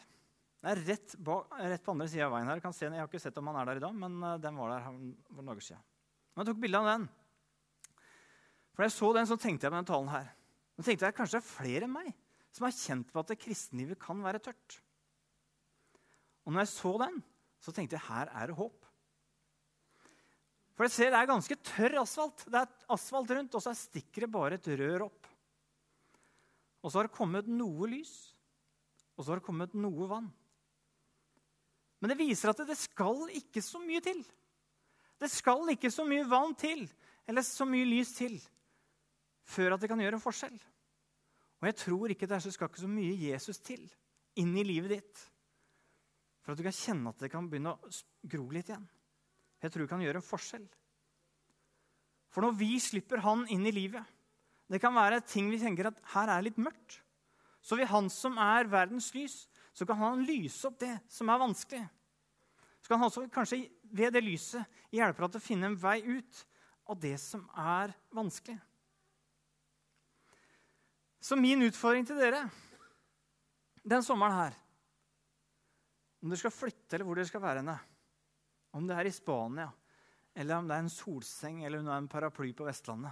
Den 0.63 0.71
er 0.73 0.81
rett, 0.87 1.15
bak, 1.19 1.51
rett 1.59 1.83
på 1.83 1.93
andre 1.95 2.07
sida 2.11 2.27
av 2.27 2.35
veien 2.35 2.51
her. 2.51 2.59
Jeg, 2.59 2.75
se, 2.75 2.87
jeg, 2.87 2.99
har 2.99 3.09
ikke 3.09 3.23
sett 3.23 3.39
om 3.39 3.49
han 3.51 3.59
er 3.61 3.71
der 3.71 3.79
i 3.79 3.83
dag, 3.83 3.95
men 3.99 4.19
eh, 4.19 4.39
den 4.43 4.59
var 4.59 4.73
der 4.73 4.85
for 4.87 4.99
noen 4.99 5.51
dager 5.51 5.67
siden. 5.69 5.85
Men 6.33 6.43
jeg 6.43 6.51
tok 6.51 6.63
bilde 6.63 6.81
av 6.83 6.89
den. 6.91 7.07
For 8.73 8.83
da 8.83 8.89
jeg 8.89 8.95
så 8.97 9.09
den, 9.15 9.29
så 9.29 9.37
tenkte 9.37 9.67
jeg 9.67 9.71
på 9.71 9.77
denne 9.77 9.89
talen 9.89 10.11
her. 10.11 10.29
Nå 10.73 10.85
tenkte 10.85 11.05
jeg 11.05 11.15
Kanskje 11.17 11.37
det 11.37 11.43
er 11.43 11.51
flere 11.51 11.87
enn 11.87 11.93
meg 11.93 12.09
som 12.53 12.67
har 12.67 12.75
kjent 12.77 13.09
på 13.09 13.21
at 13.21 13.31
det 13.31 13.41
kristenlivet 13.41 13.97
kan 14.01 14.19
være 14.21 14.41
tørt. 14.43 14.77
Og 16.45 16.53
når 16.53 16.65
jeg 16.65 16.73
så 16.73 16.91
den, 17.01 17.15
så 17.63 17.73
tenkte 17.73 17.97
jeg 17.97 18.05
her 18.05 18.29
er 18.29 18.51
det 18.51 18.57
håp. 18.57 18.83
For 20.73 20.85
jeg 20.85 20.93
ser 20.93 21.11
Det 21.13 21.19
er 21.21 21.29
ganske 21.29 21.57
tørr 21.69 21.99
asfalt. 22.01 22.45
Det 22.49 22.61
er 22.61 22.93
asfalt 22.93 23.33
rundt, 23.37 23.55
og 23.57 23.63
så 23.63 23.73
stikker 23.77 24.25
det 24.25 24.31
bare 24.33 24.57
et 24.57 24.69
rør 24.81 25.07
opp. 25.07 25.29
Og 26.83 26.91
så 26.91 26.99
har 26.99 27.07
det 27.07 27.15
kommet 27.15 27.47
noe 27.47 27.87
lys, 27.87 28.13
og 29.15 29.23
så 29.23 29.31
har 29.31 29.39
det 29.39 29.47
kommet 29.47 29.75
noe 29.77 30.07
vann. 30.09 30.29
Men 32.01 32.11
det 32.11 32.19
viser 32.19 32.51
at 32.51 32.65
det 32.67 32.75
skal 32.75 33.29
ikke 33.31 33.61
så 33.63 33.79
mye 33.79 34.01
til. 34.03 34.19
Det 35.21 35.29
skal 35.31 35.69
ikke 35.71 35.93
så 35.93 36.03
mye 36.03 36.25
vann 36.27 36.51
til, 36.59 36.83
eller 37.29 37.45
så 37.47 37.63
mye 37.69 37.87
lys 37.87 38.11
til, 38.17 38.35
før 39.47 39.75
at 39.75 39.83
det 39.83 39.89
kan 39.91 40.01
gjøre 40.01 40.19
en 40.19 40.23
forskjell. 40.23 40.55
Og 41.61 41.69
jeg 41.69 41.79
tror 41.79 42.11
ikke 42.11 42.27
det 42.27 42.41
skal 42.43 42.69
ikke 42.69 42.83
så 42.83 42.91
mye 42.91 43.15
Jesus 43.29 43.59
til 43.63 43.83
inn 44.39 44.55
i 44.57 44.65
livet 44.67 44.97
ditt 44.97 45.21
for 46.43 46.51
at 46.51 46.59
du 46.59 46.65
kan 46.65 46.75
kjenne 46.75 47.13
at 47.13 47.21
det 47.23 47.29
kan 47.31 47.45
begynne 47.47 47.71
å 47.71 47.91
gro 48.27 48.49
litt 48.51 48.67
igjen. 48.67 48.83
Jeg 49.63 49.71
tror 49.71 49.85
det 49.85 49.91
kan 49.93 50.03
gjøre 50.03 50.19
en 50.19 50.27
forskjell. 50.27 50.65
For 52.33 52.43
når 52.43 52.57
vi 52.59 52.71
slipper 52.83 53.21
han 53.23 53.45
inn 53.53 53.65
i 53.69 53.71
livet 53.71 54.01
Det 54.71 54.79
kan 54.81 54.95
være 54.95 55.19
ting 55.27 55.51
vi 55.51 55.59
tenker 55.61 55.85
at 55.89 55.99
her 56.15 56.31
er 56.33 56.41
litt 56.41 56.57
mørkt. 56.57 56.95
Så 57.61 57.77
vil 57.77 57.87
han 57.87 58.07
som 58.09 58.39
er 58.41 58.65
verdens 58.71 59.11
lys, 59.13 59.43
så 59.75 59.85
kan 59.85 59.99
han 59.99 60.23
lyse 60.25 60.65
opp 60.65 60.79
det 60.81 60.95
som 61.11 61.29
er 61.29 61.41
vanskelig. 61.41 61.83
Så 62.81 62.89
kan 62.89 62.99
han 62.99 63.11
også 63.11 63.27
kanskje 63.31 63.59
ved 63.93 64.15
det 64.15 64.23
lyset 64.23 64.79
hjelpe 64.91 65.21
deg 65.21 65.35
til 65.35 65.43
å 65.43 65.45
finne 65.45 65.69
en 65.69 65.77
vei 65.77 65.99
ut 66.01 66.41
av 66.89 66.99
det 66.99 67.13
som 67.21 67.45
er 67.59 67.93
vanskelig. 68.15 68.57
Så 71.23 71.37
min 71.39 71.63
utfordring 71.63 72.03
til 72.07 72.19
dere 72.19 72.43
den 73.83 74.03
sommeren 74.03 74.35
her 74.35 74.57
Om 76.23 76.31
dere 76.31 76.39
skal 76.39 76.55
flytte, 76.55 76.95
eller 76.95 77.07
hvor 77.07 77.19
dere 77.19 77.27
skal 77.27 77.43
være 77.43 77.61
henne, 77.61 77.75
om 78.75 78.85
det 78.87 78.95
er 78.95 79.09
i 79.09 79.11
Spania, 79.11 79.67
eller 80.35 80.55
om 80.57 80.67
det 80.67 80.75
er 80.75 80.83
en 80.85 80.91
solseng 80.91 81.63
eller 81.63 81.79
om 81.79 81.87
det 81.87 81.95
er 81.95 82.03
en 82.03 82.11
paraply 82.11 82.51
på 82.55 82.67
Vestlandet 82.67 83.11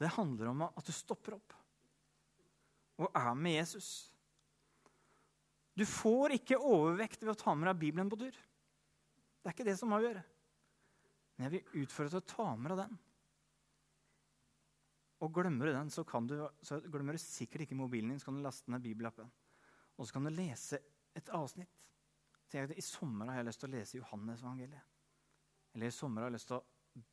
Det 0.00 0.12
handler 0.16 0.52
om 0.52 0.66
at 0.68 0.84
du 0.84 0.92
stopper 0.92 1.36
opp 1.38 1.56
og 2.94 3.08
er 3.10 3.32
med 3.34 3.56
Jesus. 3.56 3.88
Du 5.74 5.82
får 5.82 6.36
ikke 6.36 6.60
overvekt 6.62 7.24
ved 7.24 7.32
å 7.32 7.40
ta 7.40 7.54
med 7.58 7.66
deg 7.66 7.80
Bibelen 7.80 8.10
på 8.12 8.20
tur. 8.20 8.36
Det 8.36 9.50
er 9.50 9.56
ikke 9.56 9.66
det 9.66 9.74
som 9.80 9.92
avgjør. 9.96 10.20
Men 11.34 11.48
jeg 11.48 11.54
vil 11.56 11.82
utfordre 11.82 12.12
til 12.12 12.22
å 12.22 12.28
ta 12.30 12.46
med 12.54 12.70
deg 12.70 12.84
den. 12.84 13.00
Og 15.24 15.32
glemmer 15.32 15.70
du 15.70 15.72
den, 15.72 15.90
så, 15.90 16.04
du, 16.04 16.36
så, 16.60 16.78
glemmer 16.92 17.16
du 17.16 17.22
sikkert 17.22 17.64
ikke 17.64 17.78
mobilen 17.78 18.12
din. 18.12 18.20
Så 18.20 18.28
kan 18.28 18.36
du 18.36 18.44
laste 18.44 18.72
ned 18.72 18.84
bibelappen. 18.84 19.30
Og 19.96 20.06
så 20.06 20.16
kan 20.16 20.26
du 20.26 20.32
lese 20.34 20.80
et 21.16 21.30
avsnitt. 21.32 21.84
I 22.54 22.84
sommer 22.84 23.32
har 23.32 23.40
jeg 23.40 23.48
lyst 23.48 23.62
til 23.62 23.70
å 23.70 23.74
lese 23.74 23.98
Johannes-evangeliet. 23.98 24.90
Eller 25.74 25.90
i 25.90 25.94
sommer 25.94 26.22
har 26.22 26.30
jeg 26.30 26.36
lyst 26.36 26.50
til 26.50 26.60
å 26.60 27.04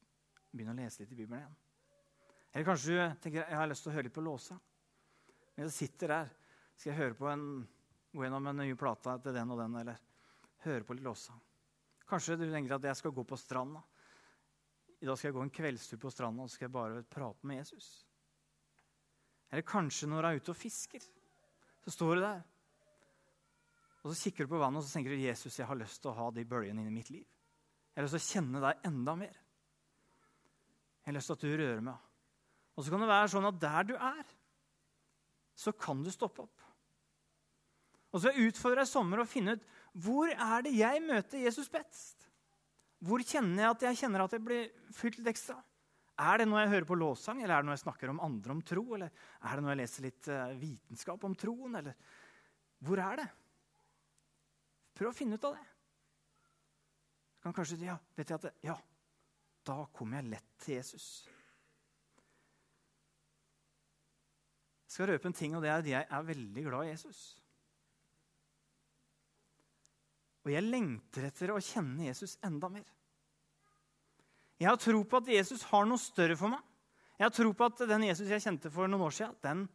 begynne 0.52 0.76
å 0.76 0.82
lese 0.82 1.02
litt 1.02 1.14
i 1.16 1.18
Bibelen 1.18 1.40
igjen. 1.40 1.56
Eller 2.52 2.68
kanskje 2.68 2.92
du 2.92 3.22
tenker 3.24 3.46
jeg 3.46 3.58
har 3.58 3.70
lyst 3.72 3.86
til 3.86 3.94
å 3.94 3.96
høre 3.96 4.10
litt 4.10 4.18
på 4.18 4.26
låsa. 4.26 4.58
Men 5.56 5.66
jeg 5.66 5.76
sitter 5.78 6.14
der, 6.14 6.34
skal 6.76 6.92
jeg 6.92 7.00
høre 7.00 7.18
på 7.18 7.30
en, 7.32 7.46
gå 8.12 8.26
gjennom 8.26 8.52
en 8.52 8.62
ny 8.62 8.76
plate 8.78 9.16
til 9.24 9.38
den 9.38 9.56
og 9.56 9.62
den, 9.62 9.80
eller 9.82 10.04
høre 10.66 10.86
på 10.86 10.98
litt 10.98 11.08
låsa. 11.08 11.38
Kanskje 12.12 12.38
du 12.38 12.46
tenker 12.52 12.76
at 12.76 12.90
jeg 12.92 13.00
skal 13.00 13.16
gå 13.16 13.24
på 13.26 13.40
stranda. 13.40 13.82
I 15.02 15.10
dag 15.10 15.18
skal 15.18 15.32
jeg 15.32 15.36
gå 15.38 15.44
en 15.46 15.54
kveldstur 15.54 16.00
på 16.02 16.12
stranda 16.14 16.46
og 16.46 16.52
skal 16.54 16.68
jeg 16.68 16.76
bare 16.76 17.04
prate 17.10 17.48
med 17.50 17.58
Jesus. 17.62 17.90
Eller 19.52 19.66
kanskje 19.68 20.08
når 20.08 20.22
du 20.22 20.28
er 20.30 20.42
ute 20.42 20.54
og 20.54 20.60
fisker, 20.60 21.04
så 21.82 21.94
står 21.94 22.16
du 22.16 22.22
der. 22.22 22.44
Og 24.02 24.12
så 24.12 24.18
kikker 24.24 24.46
du 24.46 24.54
på 24.54 24.62
vannet 24.62 24.82
og 24.82 24.86
så 24.86 24.96
tenker 24.96 25.14
du, 25.14 25.24
Jesus, 25.24 25.58
jeg 25.58 25.68
har 25.70 25.80
lyst 25.80 26.02
til 26.04 26.12
å 26.12 26.18
ha 26.18 26.30
de 26.34 26.46
bølgene 26.48 26.84
inn 26.84 26.92
i 26.94 26.94
mitt 26.94 27.10
liv. 27.14 27.26
Jeg 27.92 28.00
har 28.00 28.08
lyst 28.08 28.18
til 28.18 28.22
å 28.22 28.30
kjenne 28.30 28.64
deg 28.64 28.88
enda 28.88 29.18
mer. 29.20 29.42
Jeg 31.02 31.10
har 31.10 31.18
lyst 31.18 31.32
til 31.32 31.40
at 31.40 31.46
du 31.46 31.52
rører 31.52 31.84
meg. 31.86 32.08
Og 32.78 32.86
så 32.86 32.94
kan 32.94 33.04
det 33.04 33.12
være 33.12 33.32
sånn 33.34 33.50
at 33.50 33.62
der 33.62 33.90
du 33.90 33.96
er, 33.98 34.34
så 35.58 35.74
kan 35.76 36.06
du 36.06 36.14
stoppe 36.14 36.46
opp. 36.46 36.68
Og 38.12 38.22
så 38.24 38.32
utfordrer 38.32 38.84
jeg 38.84 38.92
sommer 38.92 39.22
å 39.22 39.30
finne 39.30 39.58
ut 39.58 39.70
hvor 40.06 40.32
er 40.32 40.64
det 40.64 40.72
jeg 40.78 41.02
møter 41.04 41.42
Jesus 41.42 41.70
best. 41.72 42.21
Hvor 43.02 43.24
kjenner 43.26 43.64
jeg 43.64 43.74
at 43.74 43.84
jeg 43.88 44.00
kjenner 44.04 44.24
at 44.26 44.36
jeg 44.36 44.46
blir 44.46 44.68
fylt 44.94 45.18
litt 45.18 45.32
ekstra? 45.34 45.58
Er 46.22 46.38
det 46.38 46.46
når 46.50 46.62
jeg 46.62 46.72
hører 46.76 46.88
på 46.92 46.98
lovsang, 47.00 47.42
eller 47.42 47.56
er 47.56 47.64
det 47.64 47.70
når 47.70 47.78
jeg 47.80 47.86
snakker 47.86 48.12
om 48.12 48.22
andre 48.22 48.54
om 48.54 48.62
tro? 48.62 48.84
Eller 48.94 49.10
er 49.10 49.58
det 49.58 49.66
når 49.66 49.74
jeg 49.74 49.80
leser 49.80 50.06
litt 50.06 50.30
uh, 50.30 50.54
vitenskap 50.60 51.26
om 51.26 51.34
troen? 51.40 51.80
Eller 51.80 51.98
hvor 52.86 53.02
er 53.02 53.24
det? 53.24 53.28
Prøv 54.98 55.10
å 55.10 55.18
finne 55.18 55.40
ut 55.40 55.50
av 55.50 55.58
det. 55.58 55.68
Du 57.34 57.48
kan 57.48 57.58
kanskje 57.58 57.80
ja, 57.82 57.98
vet 58.14 58.30
jeg 58.30 58.38
at 58.38 58.50
det, 58.50 58.54
ja, 58.68 58.78
da 59.66 59.80
kommer 59.98 60.20
jeg 60.20 60.36
lett 60.36 60.50
til 60.62 60.78
Jesus. 60.78 61.08
Jeg 64.86 64.94
skal 64.94 65.10
røpe 65.10 65.32
en 65.32 65.38
ting, 65.38 65.56
og 65.56 65.64
det 65.64 65.72
er 65.72 65.82
at 65.82 65.90
jeg 65.90 66.06
er 66.06 66.28
veldig 66.28 66.64
glad 66.68 66.86
i 66.86 66.92
Jesus. 66.92 67.41
Og 70.42 70.52
jeg 70.54 70.66
lengter 70.66 71.28
etter 71.28 71.54
å 71.54 71.62
kjenne 71.62 72.08
Jesus 72.08 72.38
enda 72.46 72.70
mer. 72.72 72.88
Jeg 74.62 74.70
har 74.70 74.78
tro 74.82 75.02
på 75.06 75.22
at 75.22 75.30
Jesus 75.34 75.64
har 75.70 75.88
noe 75.90 76.02
større 76.02 76.38
for 76.38 76.54
meg. 76.54 76.62
Jeg 77.18 77.28
har 77.28 77.34
tro 77.34 77.52
på 77.54 77.66
at 77.68 77.84
den 77.90 78.06
Jesus 78.08 78.30
jeg 78.30 78.44
kjente 78.44 78.72
for 78.74 78.90
noen 78.90 79.06
år 79.06 79.14
siden, 79.14 79.36
den 79.42 79.66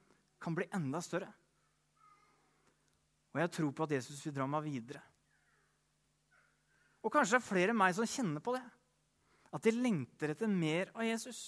kan 0.43 0.55
bli 0.55 0.67
enda 0.75 1.01
større. 1.03 1.29
Og 3.31 3.39
jeg 3.39 3.47
har 3.47 3.55
tro 3.55 3.71
på 3.75 3.87
at 3.87 3.95
Jesus 3.99 4.23
vil 4.27 4.35
dra 4.35 4.47
meg 4.51 4.67
videre. 4.67 5.03
Og 7.07 7.13
kanskje 7.15 7.37
det 7.37 7.43
er 7.43 7.47
flere 7.47 7.75
enn 7.75 7.79
meg 7.79 7.95
som 7.95 8.09
kjenner 8.09 8.43
på 8.43 8.57
det. 8.57 8.65
At 9.55 9.63
de 9.63 9.75
lengter 9.75 10.33
etter 10.35 10.51
mer 10.51 10.91
av 10.95 11.07
Jesus. 11.07 11.41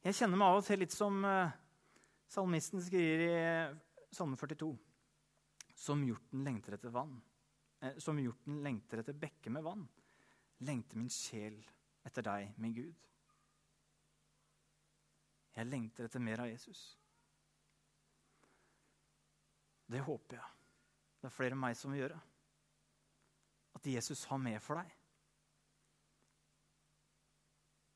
Jeg 0.00 0.16
kjenner 0.16 0.40
meg 0.40 0.48
av 0.48 0.60
og 0.62 0.64
til 0.64 0.80
litt 0.80 0.96
som 0.96 1.20
uh, 1.28 1.52
salmisten 2.32 2.80
skriver 2.80 3.26
i 3.26 3.34
Salme 4.16 4.40
42. 4.40 4.70
Som 5.80 6.04
hjorten 6.04 6.44
lengter 6.44 6.76
etter 6.76 6.92
vann. 6.92 7.14
Eh, 7.80 7.96
som 8.02 8.18
hjorten 8.20 8.60
lengter 8.64 9.00
etter 9.00 9.16
bekker 9.16 9.54
med 9.54 9.64
vann, 9.64 9.86
lengter 10.68 11.00
min 11.00 11.12
sjel 11.12 11.56
etter 12.04 12.26
deg, 12.26 12.52
min 12.60 12.74
Gud. 12.76 13.06
Jeg 15.56 15.68
lengter 15.68 16.06
etter 16.06 16.22
mer 16.22 16.44
av 16.44 16.50
Jesus. 16.50 16.82
Det 19.90 20.04
håper 20.06 20.38
jeg. 20.38 20.58
Det 21.20 21.28
er 21.28 21.34
flere 21.34 21.56
enn 21.56 21.64
meg 21.64 21.76
som 21.76 21.92
vil 21.92 22.04
gjøre. 22.04 22.20
At 23.76 23.88
Jesus 23.88 24.22
har 24.30 24.40
mer 24.40 24.62
for 24.62 24.80
deg. 24.80 24.92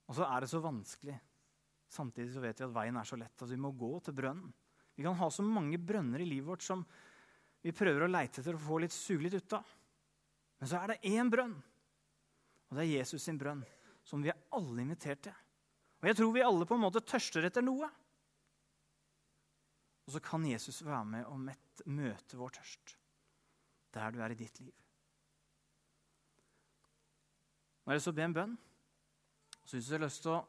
Og 0.09 0.19
så 0.19 0.27
er 0.27 0.45
det 0.45 0.51
så 0.51 0.61
vanskelig. 0.65 1.15
Samtidig 1.95 2.35
så 2.35 2.43
vet 2.43 2.61
vi 2.61 2.67
at 2.67 2.75
veien 2.75 2.99
er 2.99 3.09
så 3.09 3.17
lett 3.21 3.45
at 3.45 3.51
vi 3.51 3.61
må 3.61 3.71
gå 3.79 3.93
til 4.05 4.17
brønnen. 4.17 4.53
Vi 4.95 5.05
kan 5.07 5.17
ha 5.19 5.29
så 5.33 5.45
mange 5.47 5.79
brønner 5.79 6.23
i 6.23 6.29
livet 6.29 6.49
vårt 6.49 6.65
som 6.67 6.85
vi 7.65 7.73
prøver 7.73 8.05
å 8.05 8.11
leite 8.11 8.43
etter 8.43 8.57
å 8.57 8.61
få 8.61 8.79
litt 8.83 8.93
suge 8.93 9.25
litt 9.25 9.39
ut 9.39 9.57
av. 9.57 9.69
Men 10.61 10.71
så 10.71 10.81
er 10.83 10.93
det 10.93 11.13
én 11.17 11.31
brønn, 11.33 11.55
og 12.69 12.77
det 12.77 12.85
er 12.85 12.93
Jesus 13.01 13.25
sin 13.25 13.41
brønn, 13.41 13.63
som 14.05 14.23
vi 14.25 14.31
er 14.33 14.43
alle 14.57 14.85
invitert 14.85 15.23
til. 15.25 15.37
Og 16.03 16.11
jeg 16.11 16.19
tror 16.19 16.35
vi 16.35 16.45
alle 16.45 16.69
på 16.69 16.77
en 16.77 16.85
måte 16.85 17.01
tørster 17.09 17.47
etter 17.49 17.65
noe. 17.65 17.89
Og 20.05 20.13
så 20.13 20.21
kan 20.21 20.45
Jesus 20.45 20.83
være 20.85 21.05
med 21.09 21.25
og 21.31 21.41
møte 21.89 22.37
vår 22.37 22.53
tørst 22.59 22.99
der 23.95 24.11
du 24.11 24.19
er 24.21 24.35
i 24.35 24.37
ditt 24.37 24.59
liv. 24.61 24.75
Nå 27.85 27.89
har 27.89 27.95
jeg 27.95 28.01
lyst 28.01 28.09
så 28.11 28.13
å 28.13 28.19
be 28.19 28.25
en 28.27 28.35
bønn. 28.37 28.55
Så 29.63 29.77
syns 29.77 29.89
jeg 29.89 29.97
har 29.97 30.03
lyst 30.05 30.23
til 30.25 30.35
å 30.35 30.43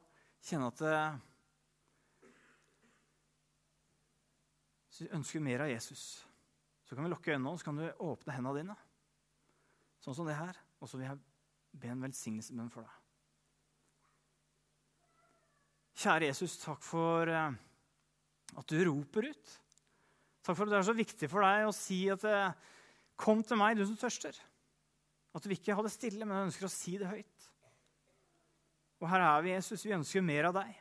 kjenne 0.43 0.69
at 0.71 0.81
det, 0.81 0.99
Hvis 4.95 5.11
ønsker 5.11 5.43
mer 5.43 5.65
av 5.65 5.67
Jesus, 5.67 6.23
så 6.85 6.95
kan 6.95 7.05
vi 7.05 7.11
lukke 7.11 7.33
øynene 7.33 7.51
og 7.51 7.59
så 7.59 7.69
kan 7.69 7.79
du 7.79 7.85
åpne 8.05 8.35
hendene 8.35 8.59
dine. 8.59 8.75
Sånn 10.03 10.17
som 10.17 10.27
det 10.29 10.37
her. 10.37 10.57
Og 10.79 10.89
så 10.89 10.99
vil 10.99 11.07
jeg 11.09 11.21
be 11.81 11.91
en 11.91 12.05
velsignelsesbønn 12.05 12.71
for 12.73 12.85
deg. 12.85 13.01
Kjære 15.95 16.29
Jesus, 16.29 16.57
takk 16.61 16.83
for 16.83 17.31
eh, 17.31 17.55
at 18.59 18.71
du 18.71 18.77
roper 18.85 19.31
ut. 19.31 19.53
Takk 20.45 20.57
for 20.57 20.67
at 20.67 20.73
det 20.75 20.79
er 20.81 20.89
så 20.89 20.97
viktig 20.97 21.29
for 21.31 21.45
deg 21.45 21.65
å 21.65 21.75
si 21.75 22.05
at 22.13 22.25
det 22.25 22.39
Kom 23.15 23.39
til 23.47 23.55
meg, 23.55 23.77
du 23.79 23.85
som 23.87 23.95
tørster. 23.95 24.35
At 25.35 25.43
du 25.43 25.53
ikke 25.55 25.75
ha 25.75 25.83
det 25.85 25.93
stille, 25.93 26.25
men 26.27 26.49
ønsker 26.49 26.67
å 26.67 26.71
si 26.71 26.97
det 26.99 27.07
høyt. 27.07 27.45
Og 28.99 29.07
her 29.07 29.23
er 29.23 29.45
vi, 29.45 29.53
Jesus. 29.53 29.85
Vi 29.87 29.95
ønsker 29.95 30.25
mer 30.25 30.49
av 30.49 30.57
deg. 30.57 30.73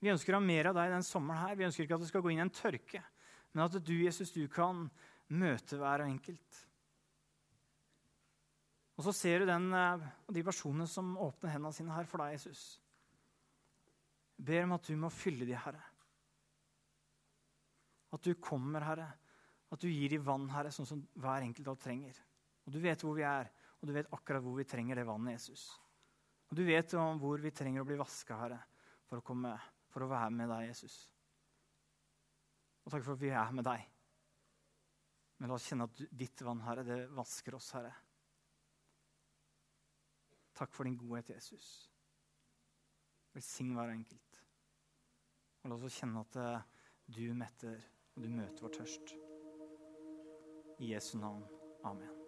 Vi 0.00 0.12
ønsker 0.12 0.34
å 0.34 0.40
ha 0.40 0.44
mer 0.44 0.70
av 0.70 0.76
deg 0.76 0.92
den 0.92 1.06
sommeren 1.06 1.40
her. 1.40 1.56
Vi 1.56 1.66
ønsker 1.68 1.86
ikke 1.86 1.96
at 1.96 2.04
det 2.04 2.10
skal 2.10 2.24
gå 2.24 2.32
inn 2.34 2.42
en 2.44 2.52
tørke, 2.52 3.02
men 3.52 3.64
at 3.64 3.78
du, 3.82 3.94
Jesus, 3.98 4.32
du 4.34 4.44
kan 4.50 4.86
møte 5.30 5.78
hver 5.78 6.04
enkelt. 6.06 6.60
Og 9.00 9.06
så 9.06 9.14
ser 9.16 9.40
du 9.40 9.48
den, 9.48 9.72
eh, 9.72 10.06
de 10.28 10.44
personene 10.44 10.86
som 10.90 11.14
åpner 11.18 11.54
hendene 11.54 11.72
sine 11.72 11.94
her 11.94 12.08
for 12.08 12.20
deg, 12.20 12.34
Jesus. 12.36 12.80
Jeg 14.36 14.46
ber 14.50 14.66
om 14.66 14.76
at 14.76 14.86
du 14.86 14.96
må 15.00 15.08
fylle 15.12 15.48
de, 15.48 15.56
Herre. 15.56 15.82
At 18.12 18.22
du 18.26 18.34
kommer, 18.34 18.84
Herre. 18.84 19.08
At 19.70 19.80
du 19.80 19.88
gir 19.88 20.10
de 20.10 20.18
vann, 20.18 20.48
Herre, 20.50 20.72
sånn 20.74 20.88
som 20.88 21.00
hver 21.22 21.46
enkelt 21.46 21.70
av 21.72 21.78
trenger. 21.80 22.18
Og 22.66 22.74
Du 22.74 22.80
vet 22.82 23.00
hvor 23.02 23.16
vi 23.16 23.24
er, 23.24 23.48
og 23.80 23.88
du 23.88 23.94
vet 23.94 24.10
akkurat 24.12 24.42
hvor 24.44 24.58
vi 24.58 24.68
trenger 24.68 25.00
det 25.00 25.06
vannet, 25.08 25.38
Jesus. 25.38 25.70
Og 26.50 26.58
Du 26.58 26.64
vet 26.66 26.94
om 26.98 27.18
hvor 27.22 27.40
vi 27.40 27.54
trenger 27.54 27.82
å 27.82 27.88
bli 27.88 27.96
vaska, 27.96 28.36
Herre, 28.42 28.60
for 29.08 29.22
å, 29.22 29.24
komme, 29.24 29.54
for 29.88 30.04
å 30.04 30.10
være 30.10 30.34
med 30.34 30.50
deg, 30.50 30.66
Jesus. 30.74 31.00
Og 32.90 32.96
takk 32.96 33.04
for 33.06 33.14
at 33.14 33.22
vi 33.22 33.28
er 33.30 33.50
med 33.54 33.62
deg. 33.62 33.84
Men 35.38 35.52
la 35.52 35.54
oss 35.54 35.68
kjenne 35.70 35.86
at 35.86 36.00
ditt 36.10 36.42
vann, 36.42 36.58
Herre, 36.66 36.82
det 36.82 36.96
vasker 37.14 37.54
oss, 37.54 37.68
Herre. 37.76 37.92
Takk 40.58 40.74
for 40.74 40.90
din 40.90 40.98
godhet, 40.98 41.30
Jesus. 41.30 41.70
Velsign 43.30 43.76
hver 43.78 43.94
enkelt. 43.94 44.42
Og 45.62 45.70
la 45.70 45.78
oss 45.78 46.00
kjenne 46.02 46.26
at 46.26 46.40
eh, 46.42 46.68
du 47.14 47.28
metter, 47.30 47.78
og 48.16 48.26
du 48.26 48.32
møter 48.40 48.66
vår 48.66 48.80
tørst. 48.80 49.14
I 50.82 50.96
Jesu 50.96 51.14
navn. 51.22 51.46
Amen. 51.86 52.19